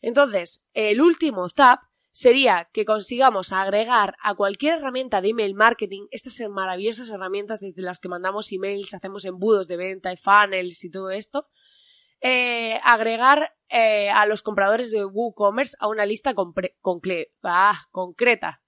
Entonces, 0.00 0.64
el 0.74 1.00
último 1.00 1.48
zap 1.48 1.80
sería 2.14 2.68
que 2.72 2.84
consigamos 2.84 3.52
agregar 3.52 4.14
a 4.22 4.36
cualquier 4.36 4.74
herramienta 4.74 5.20
de 5.20 5.30
email 5.30 5.54
marketing 5.54 6.06
estas 6.12 6.38
maravillosas 6.48 7.10
herramientas 7.10 7.58
desde 7.58 7.82
las 7.82 7.98
que 7.98 8.08
mandamos 8.08 8.52
emails, 8.52 8.94
hacemos 8.94 9.24
embudos 9.24 9.66
de 9.66 9.76
venta 9.76 10.12
y 10.12 10.16
funnels 10.16 10.84
y 10.84 10.90
todo 10.90 11.10
esto, 11.10 11.48
eh, 12.20 12.80
agregar 12.82 13.54
eh, 13.68 14.10
a 14.10 14.26
los 14.26 14.42
compradores 14.42 14.90
de 14.90 15.04
WooCommerce 15.04 15.76
a 15.80 15.88
una 15.88 16.06
lista 16.06 16.34
ah, 17.42 17.86
concreta. 17.90 18.62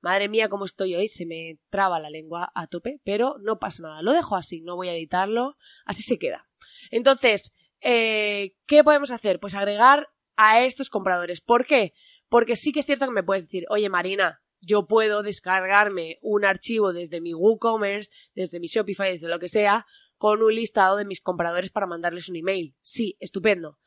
Madre 0.00 0.28
mía, 0.28 0.48
cómo 0.48 0.64
estoy 0.64 0.94
hoy, 0.94 1.08
se 1.08 1.26
me 1.26 1.58
traba 1.70 1.98
la 1.98 2.10
lengua 2.10 2.52
a 2.54 2.66
tope, 2.68 3.00
pero 3.04 3.36
no 3.40 3.58
pasa 3.58 3.82
nada, 3.82 4.02
lo 4.02 4.12
dejo 4.12 4.36
así, 4.36 4.60
no 4.60 4.76
voy 4.76 4.88
a 4.88 4.94
editarlo, 4.94 5.56
así 5.84 6.02
se 6.02 6.18
queda. 6.18 6.48
Entonces, 6.90 7.54
eh, 7.80 8.54
¿qué 8.66 8.84
podemos 8.84 9.10
hacer? 9.10 9.40
Pues 9.40 9.54
agregar 9.54 10.08
a 10.36 10.62
estos 10.62 10.88
compradores. 10.88 11.40
¿Por 11.40 11.66
qué? 11.66 11.94
Porque 12.28 12.56
sí 12.56 12.72
que 12.72 12.80
es 12.80 12.86
cierto 12.86 13.06
que 13.06 13.12
me 13.12 13.24
puedes 13.24 13.42
decir, 13.42 13.64
oye 13.70 13.88
Marina, 13.88 14.40
yo 14.60 14.86
puedo 14.86 15.22
descargarme 15.22 16.18
un 16.20 16.44
archivo 16.44 16.92
desde 16.92 17.20
mi 17.20 17.34
WooCommerce, 17.34 18.12
desde 18.34 18.60
mi 18.60 18.66
Shopify, 18.66 19.10
desde 19.10 19.28
lo 19.28 19.38
que 19.38 19.48
sea, 19.48 19.86
con 20.18 20.42
un 20.42 20.54
listado 20.54 20.96
de 20.96 21.04
mis 21.04 21.20
compradores 21.20 21.70
para 21.70 21.86
mandarles 21.86 22.28
un 22.28 22.36
email. 22.36 22.74
Sí, 22.82 23.16
estupendo. 23.20 23.78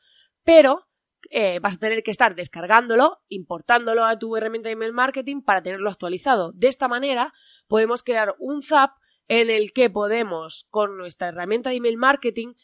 Pero 0.42 0.88
eh, 1.30 1.60
vas 1.60 1.76
a 1.76 1.78
tener 1.78 2.02
que 2.02 2.10
estar 2.10 2.34
descargándolo, 2.34 3.18
importándolo 3.28 4.04
a 4.04 4.18
tu 4.18 4.36
herramienta 4.36 4.68
de 4.68 4.72
email 4.72 4.92
marketing 4.92 5.42
para 5.42 5.62
tenerlo 5.62 5.90
actualizado. 5.90 6.52
De 6.54 6.68
esta 6.68 6.88
manera 6.88 7.32
podemos 7.68 8.02
crear 8.02 8.34
un 8.38 8.62
zap 8.62 8.90
en 9.28 9.50
el 9.50 9.72
que 9.72 9.88
podemos, 9.88 10.66
con 10.70 10.98
nuestra 10.98 11.28
herramienta 11.28 11.70
de 11.70 11.76
email 11.76 11.96
marketing, 11.96 12.54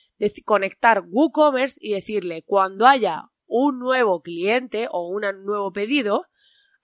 conectar 0.45 1.05
WooCommerce 1.07 1.79
y 1.81 1.93
decirle 1.93 2.43
cuando 2.45 2.87
haya 2.87 3.31
un 3.47 3.79
nuevo 3.79 4.21
cliente 4.23 4.89
o 4.91 5.09
un 5.09 5.23
nuevo 5.45 5.73
pedido, 5.73 6.27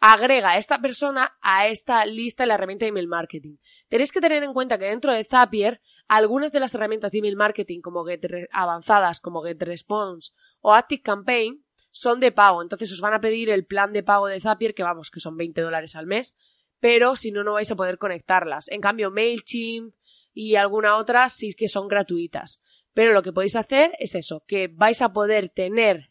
agrega 0.01 0.51
a 0.51 0.59
esta 0.59 0.81
persona 0.81 1.37
a 1.43 1.67
esta 1.67 2.05
lista 2.07 2.43
de 2.43 2.49
la 2.49 2.55
herramienta 2.55 2.85
de 2.85 2.91
email 2.91 3.09
marketing. 3.09 3.57
Tenéis 3.89 4.13
que 4.13 4.21
tener 4.21 4.43
en 4.43 4.53
cuenta 4.53 4.79
que 4.79 4.87
dentro 4.87 5.13
de 5.13 5.25
Zapier 5.25 5.81
algunas 6.09 6.53
de 6.53 6.61
las 6.61 6.75
herramientas 6.75 7.13
de 7.13 7.19
email 7.19 7.37
marketing 7.37 7.81
como 7.81 8.05
Get 8.05 8.25
avanzadas 8.53 9.21
como 9.21 9.43
GetResponse 9.43 10.33
o 10.61 10.75
ActiveCampaign 10.75 11.65
son 11.91 12.21
de 12.21 12.33
pago, 12.33 12.61
entonces 12.61 12.91
os 12.93 13.01
van 13.01 13.15
a 13.15 13.21
pedir 13.21 13.51
el 13.51 13.65
plan 13.65 13.93
de 13.93 14.03
pago 14.03 14.27
de 14.27 14.41
Zapier 14.41 14.75
que 14.75 14.83
vamos, 14.83 15.11
que 15.11 15.21
son 15.21 15.37
20 15.37 15.61
dólares 15.61 15.95
al 15.95 16.07
mes, 16.07 16.35
pero 16.81 17.15
si 17.15 17.31
no 17.31 17.45
no 17.45 17.53
vais 17.53 17.71
a 17.71 17.77
poder 17.77 17.99
conectarlas. 17.99 18.69
En 18.69 18.81
cambio 18.81 19.11
Mailchimp 19.11 19.95
y 20.35 20.57
alguna 20.57 20.97
otra 20.97 21.29
sí 21.29 21.55
que 21.55 21.69
son 21.69 21.89
gratuitas. 21.89 22.61
Pero 22.93 23.13
lo 23.13 23.23
que 23.23 23.33
podéis 23.33 23.57
hacer 23.57 23.93
es 23.99 24.15
eso, 24.15 24.45
que 24.47 24.69
vais 24.69 25.03
a 25.03 25.13
poder 25.13 25.49
tener 25.49 26.11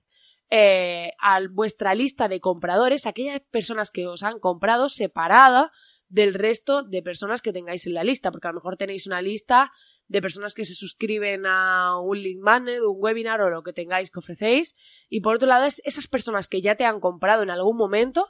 eh, 0.50 1.12
a 1.20 1.40
vuestra 1.50 1.96
lista 1.96 2.28
de 2.28 2.40
compradores 2.40 3.08
aquellas 3.08 3.42
personas 3.52 3.92
que 3.92 4.08
os 4.08 4.24
han 4.24 4.40
comprado 4.40 4.90
separada 4.90 5.72
del 6.14 6.36
resto 6.36 6.84
de 6.84 7.02
personas 7.02 7.42
que 7.42 7.52
tengáis 7.52 7.88
en 7.88 7.96
la 7.96 8.04
lista, 8.04 8.30
porque 8.32 8.48
a 8.48 8.52
lo 8.52 8.58
mejor 8.58 8.78
tenéis 8.78 9.08
una 9.08 9.20
lista 9.20 9.72
de 10.08 10.22
personas 10.22 10.54
que 10.54 10.64
se 10.64 10.76
suscriben 10.76 11.48
a 11.48 12.00
un 12.00 12.22
link 12.22 12.40
magnet, 12.40 12.82
un 12.82 12.98
webinar 13.00 13.42
o 13.42 13.50
lo 13.50 13.64
que 13.64 13.74
tengáis 13.74 14.12
que 14.12 14.20
ofrecéis, 14.20 14.76
y 15.10 15.22
por 15.22 15.36
otro 15.36 15.48
lado 15.48 15.66
es 15.66 15.82
esas 15.86 16.08
personas 16.08 16.48
que 16.48 16.62
ya 16.62 16.76
te 16.76 16.86
han 16.86 17.00
comprado 17.00 17.42
en 17.42 17.50
algún 17.50 17.78
momento 17.78 18.28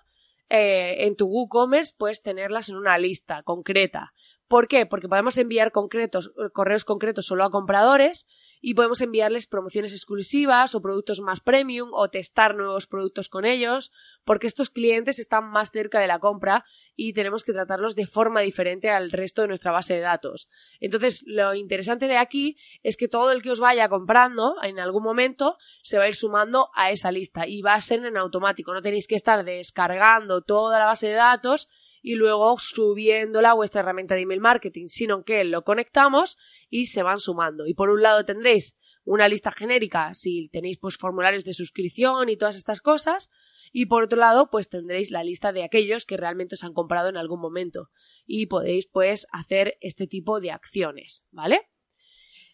eh, 0.49 1.05
en 1.05 1.17
tu 1.17 1.27
WooCommerce, 1.27 1.93
puedes 1.97 2.21
tenerlas 2.21 2.69
en 2.69 2.77
una 2.77 2.97
lista 2.97 3.43
concreta. 3.43 4.13
¿Por 4.47 4.69
qué? 4.69 4.85
Porque 4.85 5.09
podemos 5.09 5.37
enviar 5.37 5.73
concretos, 5.73 6.31
correos 6.53 6.85
concretos 6.85 7.25
solo 7.25 7.43
a 7.43 7.51
compradores 7.51 8.27
y 8.61 8.75
podemos 8.75 9.01
enviarles 9.01 9.45
promociones 9.47 9.91
exclusivas 9.91 10.73
o 10.73 10.81
productos 10.81 11.19
más 11.19 11.41
premium 11.41 11.89
o 11.91 12.09
testar 12.09 12.55
nuevos 12.55 12.87
productos 12.87 13.27
con 13.27 13.43
ellos, 13.43 13.91
porque 14.23 14.47
estos 14.47 14.69
clientes 14.69 15.19
están 15.19 15.49
más 15.49 15.71
cerca 15.71 15.99
de 15.99 16.07
la 16.07 16.19
compra 16.19 16.63
y 16.95 17.13
tenemos 17.13 17.43
que 17.43 17.53
tratarlos 17.53 17.95
de 17.95 18.05
forma 18.05 18.41
diferente 18.41 18.89
al 18.89 19.11
resto 19.11 19.41
de 19.41 19.47
nuestra 19.47 19.71
base 19.71 19.95
de 19.95 20.01
datos. 20.01 20.49
Entonces, 20.79 21.23
lo 21.25 21.53
interesante 21.53 22.07
de 22.07 22.17
aquí 22.17 22.57
es 22.83 22.97
que 22.97 23.07
todo 23.07 23.31
el 23.31 23.41
que 23.41 23.51
os 23.51 23.59
vaya 23.59 23.89
comprando 23.89 24.55
en 24.61 24.79
algún 24.79 25.03
momento 25.03 25.57
se 25.81 25.97
va 25.97 26.03
a 26.03 26.07
ir 26.07 26.15
sumando 26.15 26.69
a 26.75 26.91
esa 26.91 27.11
lista 27.11 27.47
y 27.47 27.61
va 27.61 27.73
a 27.73 27.81
ser 27.81 28.05
en 28.05 28.17
automático. 28.17 28.73
No 28.73 28.81
tenéis 28.81 29.07
que 29.07 29.15
estar 29.15 29.43
descargando 29.43 30.41
toda 30.41 30.79
la 30.79 30.85
base 30.85 31.07
de 31.07 31.13
datos 31.13 31.69
y 32.01 32.15
luego 32.15 32.57
subiéndola 32.59 33.51
a 33.51 33.55
vuestra 33.55 33.81
herramienta 33.81 34.13
de 34.13 34.21
email 34.21 34.41
marketing, 34.41 34.87
sino 34.89 35.23
que 35.23 35.43
lo 35.45 35.63
conectamos 35.63 36.37
y 36.69 36.85
se 36.85 37.01
van 37.01 37.17
sumando. 37.17 37.65
Y 37.65 37.73
por 37.73 37.89
un 37.89 38.01
lado 38.01 38.25
tendréis 38.25 38.77
una 39.05 39.27
lista 39.27 39.51
genérica 39.51 40.13
si 40.13 40.49
tenéis 40.49 40.77
pues 40.77 40.97
formularios 40.97 41.43
de 41.43 41.53
suscripción 41.53 42.29
y 42.29 42.37
todas 42.37 42.55
estas 42.55 42.81
cosas 42.81 43.31
y 43.73 43.87
por 43.87 44.03
otro 44.03 44.17
lado 44.17 44.49
pues 44.49 44.69
tendréis 44.69 45.11
la 45.11 45.23
lista 45.23 45.51
de 45.51 45.65
aquellos 45.65 46.05
que 46.05 46.15
realmente 46.15 46.55
os 46.55 46.63
han 46.63 46.73
comprado 46.73 47.09
en 47.09 47.17
algún 47.17 47.41
momento 47.41 47.89
y 48.25 48.45
podéis 48.45 48.87
pues 48.87 49.27
hacer 49.33 49.77
este 49.81 50.07
tipo 50.07 50.39
de 50.39 50.51
acciones, 50.51 51.25
¿vale? 51.31 51.59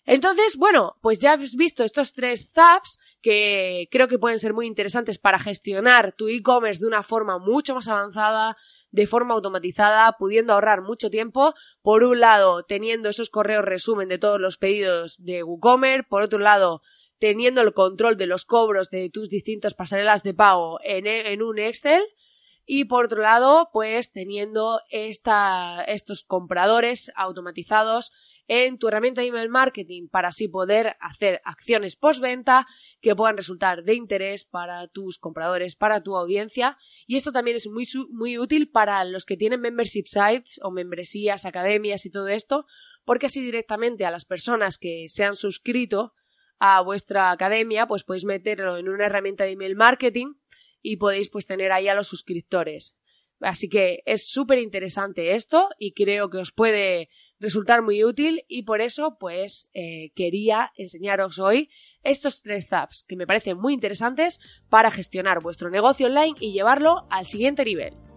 Entonces, 0.05 0.55
bueno, 0.57 0.95
pues 1.01 1.19
ya 1.19 1.33
habéis 1.33 1.55
visto 1.55 1.83
estos 1.83 2.13
tres 2.13 2.51
zaps 2.51 2.97
que 3.21 3.87
creo 3.91 4.07
que 4.07 4.17
pueden 4.17 4.39
ser 4.39 4.53
muy 4.53 4.65
interesantes 4.65 5.19
para 5.19 5.37
gestionar 5.37 6.13
tu 6.13 6.29
e-commerce 6.29 6.81
de 6.81 6.87
una 6.87 7.03
forma 7.03 7.37
mucho 7.37 7.75
más 7.75 7.87
avanzada, 7.89 8.57
de 8.89 9.05
forma 9.05 9.35
automatizada, 9.35 10.11
pudiendo 10.17 10.53
ahorrar 10.53 10.81
mucho 10.81 11.11
tiempo. 11.11 11.53
Por 11.83 12.03
un 12.03 12.21
lado, 12.21 12.63
teniendo 12.63 13.09
esos 13.09 13.29
correos 13.29 13.63
resumen 13.63 14.09
de 14.09 14.17
todos 14.17 14.39
los 14.39 14.57
pedidos 14.57 15.15
de 15.19 15.43
WooCommerce. 15.43 16.07
Por 16.09 16.23
otro 16.23 16.39
lado, 16.39 16.81
teniendo 17.19 17.61
el 17.61 17.73
control 17.73 18.17
de 18.17 18.25
los 18.25 18.45
cobros 18.45 18.89
de 18.89 19.09
tus 19.09 19.29
distintas 19.29 19.73
pasarelas 19.73 20.23
de 20.23 20.33
pago 20.33 20.79
en, 20.83 21.05
en 21.07 21.41
un 21.41 21.59
Excel. 21.59 22.01
Y 22.71 22.85
por 22.85 23.05
otro 23.05 23.21
lado, 23.21 23.69
pues 23.73 24.11
teniendo 24.11 24.79
esta, 24.91 25.83
estos 25.87 26.23
compradores 26.23 27.11
automatizados 27.15 28.11
en 28.47 28.77
tu 28.77 28.87
herramienta 28.87 29.21
de 29.21 29.27
email 29.27 29.49
marketing 29.49 30.07
para 30.07 30.29
así 30.29 30.47
poder 30.47 30.95
hacer 30.99 31.41
acciones 31.45 31.95
postventa 31.95 32.67
que 33.01 33.15
puedan 33.15 33.37
resultar 33.37 33.83
de 33.83 33.93
interés 33.93 34.45
para 34.45 34.87
tus 34.87 35.17
compradores, 35.17 35.75
para 35.75 36.03
tu 36.03 36.15
audiencia. 36.15 36.77
Y 37.07 37.15
esto 37.15 37.31
también 37.31 37.57
es 37.57 37.67
muy, 37.67 37.85
muy 38.11 38.37
útil 38.37 38.69
para 38.69 39.03
los 39.03 39.25
que 39.25 39.37
tienen 39.37 39.61
membership 39.61 40.05
sites 40.05 40.59
o 40.63 40.71
membresías, 40.71 41.45
academias 41.45 42.05
y 42.05 42.11
todo 42.11 42.27
esto, 42.27 42.65
porque 43.03 43.27
así 43.27 43.41
directamente 43.41 44.05
a 44.05 44.11
las 44.11 44.25
personas 44.25 44.77
que 44.77 45.05
se 45.07 45.23
han 45.23 45.35
suscrito 45.35 46.13
a 46.59 46.81
vuestra 46.81 47.31
academia, 47.31 47.87
pues 47.87 48.03
podéis 48.03 48.25
meterlo 48.25 48.77
en 48.77 48.89
una 48.89 49.05
herramienta 49.05 49.45
de 49.45 49.51
email 49.51 49.75
marketing 49.75 50.33
y 50.81 50.97
podéis 50.97 51.29
pues 51.29 51.45
tener 51.45 51.71
ahí 51.71 51.87
a 51.87 51.95
los 51.95 52.07
suscriptores. 52.07 52.97
Así 53.41 53.69
que 53.69 54.03
es 54.05 54.29
súper 54.29 54.59
interesante 54.59 55.33
esto 55.33 55.69
y 55.77 55.93
creo 55.93 56.29
que 56.29 56.39
os 56.39 56.51
puede 56.51 57.09
resultar 57.39 57.81
muy 57.81 58.03
útil 58.03 58.43
y 58.49 58.63
por 58.63 58.81
eso 58.81 59.17
pues 59.17 59.69
eh, 59.73 60.11
quería 60.13 60.71
enseñaros 60.75 61.39
hoy 61.39 61.69
estos 62.03 62.41
tres 62.41 62.67
zaps 62.67 63.05
que 63.07 63.15
me 63.15 63.27
parecen 63.27 63.57
muy 63.57 63.73
interesantes 63.73 64.39
para 64.69 64.91
gestionar 64.91 65.41
vuestro 65.41 65.69
negocio 65.69 66.07
online 66.07 66.35
y 66.39 66.51
llevarlo 66.51 67.07
al 67.09 67.25
siguiente 67.25 67.63
nivel. 67.63 68.08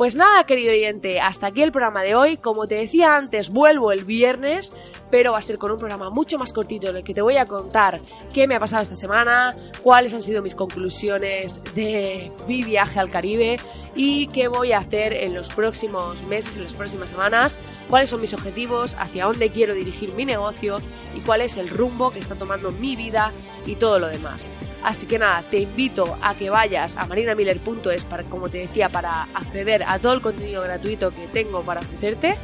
Pues 0.00 0.16
nada, 0.16 0.44
querido 0.44 0.72
oyente, 0.72 1.20
hasta 1.20 1.48
aquí 1.48 1.60
el 1.62 1.72
programa 1.72 2.00
de 2.02 2.14
hoy. 2.14 2.38
Como 2.38 2.66
te 2.66 2.76
decía 2.76 3.16
antes, 3.16 3.50
vuelvo 3.50 3.92
el 3.92 4.06
viernes, 4.06 4.72
pero 5.10 5.32
va 5.32 5.38
a 5.40 5.42
ser 5.42 5.58
con 5.58 5.72
un 5.72 5.76
programa 5.76 6.08
mucho 6.08 6.38
más 6.38 6.54
cortito 6.54 6.88
en 6.88 6.96
el 6.96 7.04
que 7.04 7.12
te 7.12 7.20
voy 7.20 7.36
a 7.36 7.44
contar 7.44 8.00
qué 8.32 8.48
me 8.48 8.54
ha 8.54 8.60
pasado 8.60 8.80
esta 8.82 8.96
semana, 8.96 9.54
cuáles 9.82 10.14
han 10.14 10.22
sido 10.22 10.40
mis 10.40 10.54
conclusiones 10.54 11.62
de 11.74 12.32
mi 12.48 12.62
viaje 12.62 12.98
al 12.98 13.10
Caribe 13.10 13.56
y 13.94 14.28
qué 14.28 14.48
voy 14.48 14.72
a 14.72 14.78
hacer 14.78 15.12
en 15.12 15.34
los 15.34 15.50
próximos 15.50 16.22
meses, 16.22 16.56
en 16.56 16.62
las 16.62 16.72
próximas 16.72 17.10
semanas, 17.10 17.58
cuáles 17.90 18.08
son 18.08 18.22
mis 18.22 18.32
objetivos, 18.32 18.96
hacia 18.98 19.26
dónde 19.26 19.50
quiero 19.50 19.74
dirigir 19.74 20.14
mi 20.14 20.24
negocio 20.24 20.78
y 21.14 21.20
cuál 21.20 21.42
es 21.42 21.58
el 21.58 21.68
rumbo 21.68 22.10
que 22.10 22.20
está 22.20 22.36
tomando 22.36 22.70
mi 22.70 22.96
vida 22.96 23.32
y 23.66 23.74
todo 23.74 23.98
lo 23.98 24.08
demás. 24.08 24.48
Así 24.82 25.06
que 25.06 25.18
nada, 25.18 25.42
te 25.50 25.58
invito 25.58 26.16
a 26.22 26.34
que 26.34 26.50
vayas 26.50 26.96
a 26.96 27.06
marinamiller.es 27.06 28.04
para, 28.04 28.24
como 28.24 28.48
te 28.48 28.58
decía, 28.58 28.88
para 28.88 29.24
acceder 29.34 29.84
a 29.86 29.98
todo 29.98 30.12
el 30.14 30.20
contenido 30.20 30.62
gratuito 30.62 31.10
que 31.10 31.26
tengo 31.28 31.62
para 31.62 31.80
ofrecerte. 31.80 32.36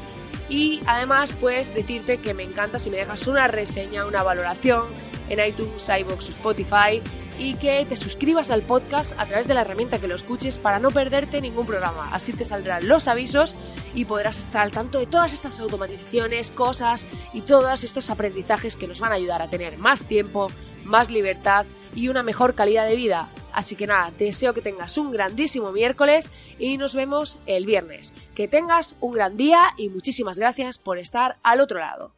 Y 0.48 0.80
además, 0.86 1.32
pues 1.40 1.74
decirte 1.74 2.18
que 2.18 2.34
me 2.34 2.44
encanta 2.44 2.78
si 2.78 2.90
me 2.90 2.98
dejas 2.98 3.26
una 3.26 3.48
reseña, 3.48 4.06
una 4.06 4.22
valoración 4.22 4.84
en 5.28 5.44
iTunes, 5.44 5.88
iBox 5.88 6.28
o 6.28 6.30
Spotify 6.30 7.02
y 7.38 7.54
que 7.54 7.84
te 7.84 7.96
suscribas 7.96 8.50
al 8.50 8.62
podcast 8.62 9.12
a 9.18 9.26
través 9.26 9.46
de 9.46 9.54
la 9.54 9.60
herramienta 9.62 9.98
que 9.98 10.08
lo 10.08 10.14
escuches 10.14 10.58
para 10.58 10.78
no 10.78 10.90
perderte 10.90 11.40
ningún 11.40 11.66
programa. 11.66 12.10
Así 12.12 12.32
te 12.32 12.44
saldrán 12.44 12.88
los 12.88 13.08
avisos 13.08 13.56
y 13.94 14.04
podrás 14.04 14.38
estar 14.38 14.62
al 14.62 14.70
tanto 14.70 14.98
de 14.98 15.06
todas 15.06 15.32
estas 15.32 15.58
automatizaciones, 15.60 16.50
cosas 16.50 17.04
y 17.32 17.42
todos 17.42 17.84
estos 17.84 18.08
aprendizajes 18.10 18.76
que 18.76 18.86
nos 18.86 19.00
van 19.00 19.12
a 19.12 19.16
ayudar 19.16 19.42
a 19.42 19.48
tener 19.48 19.76
más 19.78 20.04
tiempo, 20.04 20.48
más 20.84 21.10
libertad 21.10 21.66
y 21.96 22.08
una 22.08 22.22
mejor 22.22 22.54
calidad 22.54 22.86
de 22.86 22.94
vida. 22.94 23.28
Así 23.52 23.74
que 23.74 23.88
nada, 23.88 24.12
deseo 24.16 24.54
que 24.54 24.60
tengas 24.60 24.96
un 24.98 25.10
grandísimo 25.10 25.72
miércoles 25.72 26.30
y 26.60 26.78
nos 26.78 26.94
vemos 26.94 27.38
el 27.46 27.66
viernes. 27.66 28.14
Que 28.36 28.46
tengas 28.46 28.94
un 29.00 29.12
gran 29.12 29.36
día 29.36 29.72
y 29.76 29.88
muchísimas 29.88 30.38
gracias 30.38 30.78
por 30.78 30.98
estar 30.98 31.38
al 31.42 31.60
otro 31.60 31.80
lado. 31.80 32.15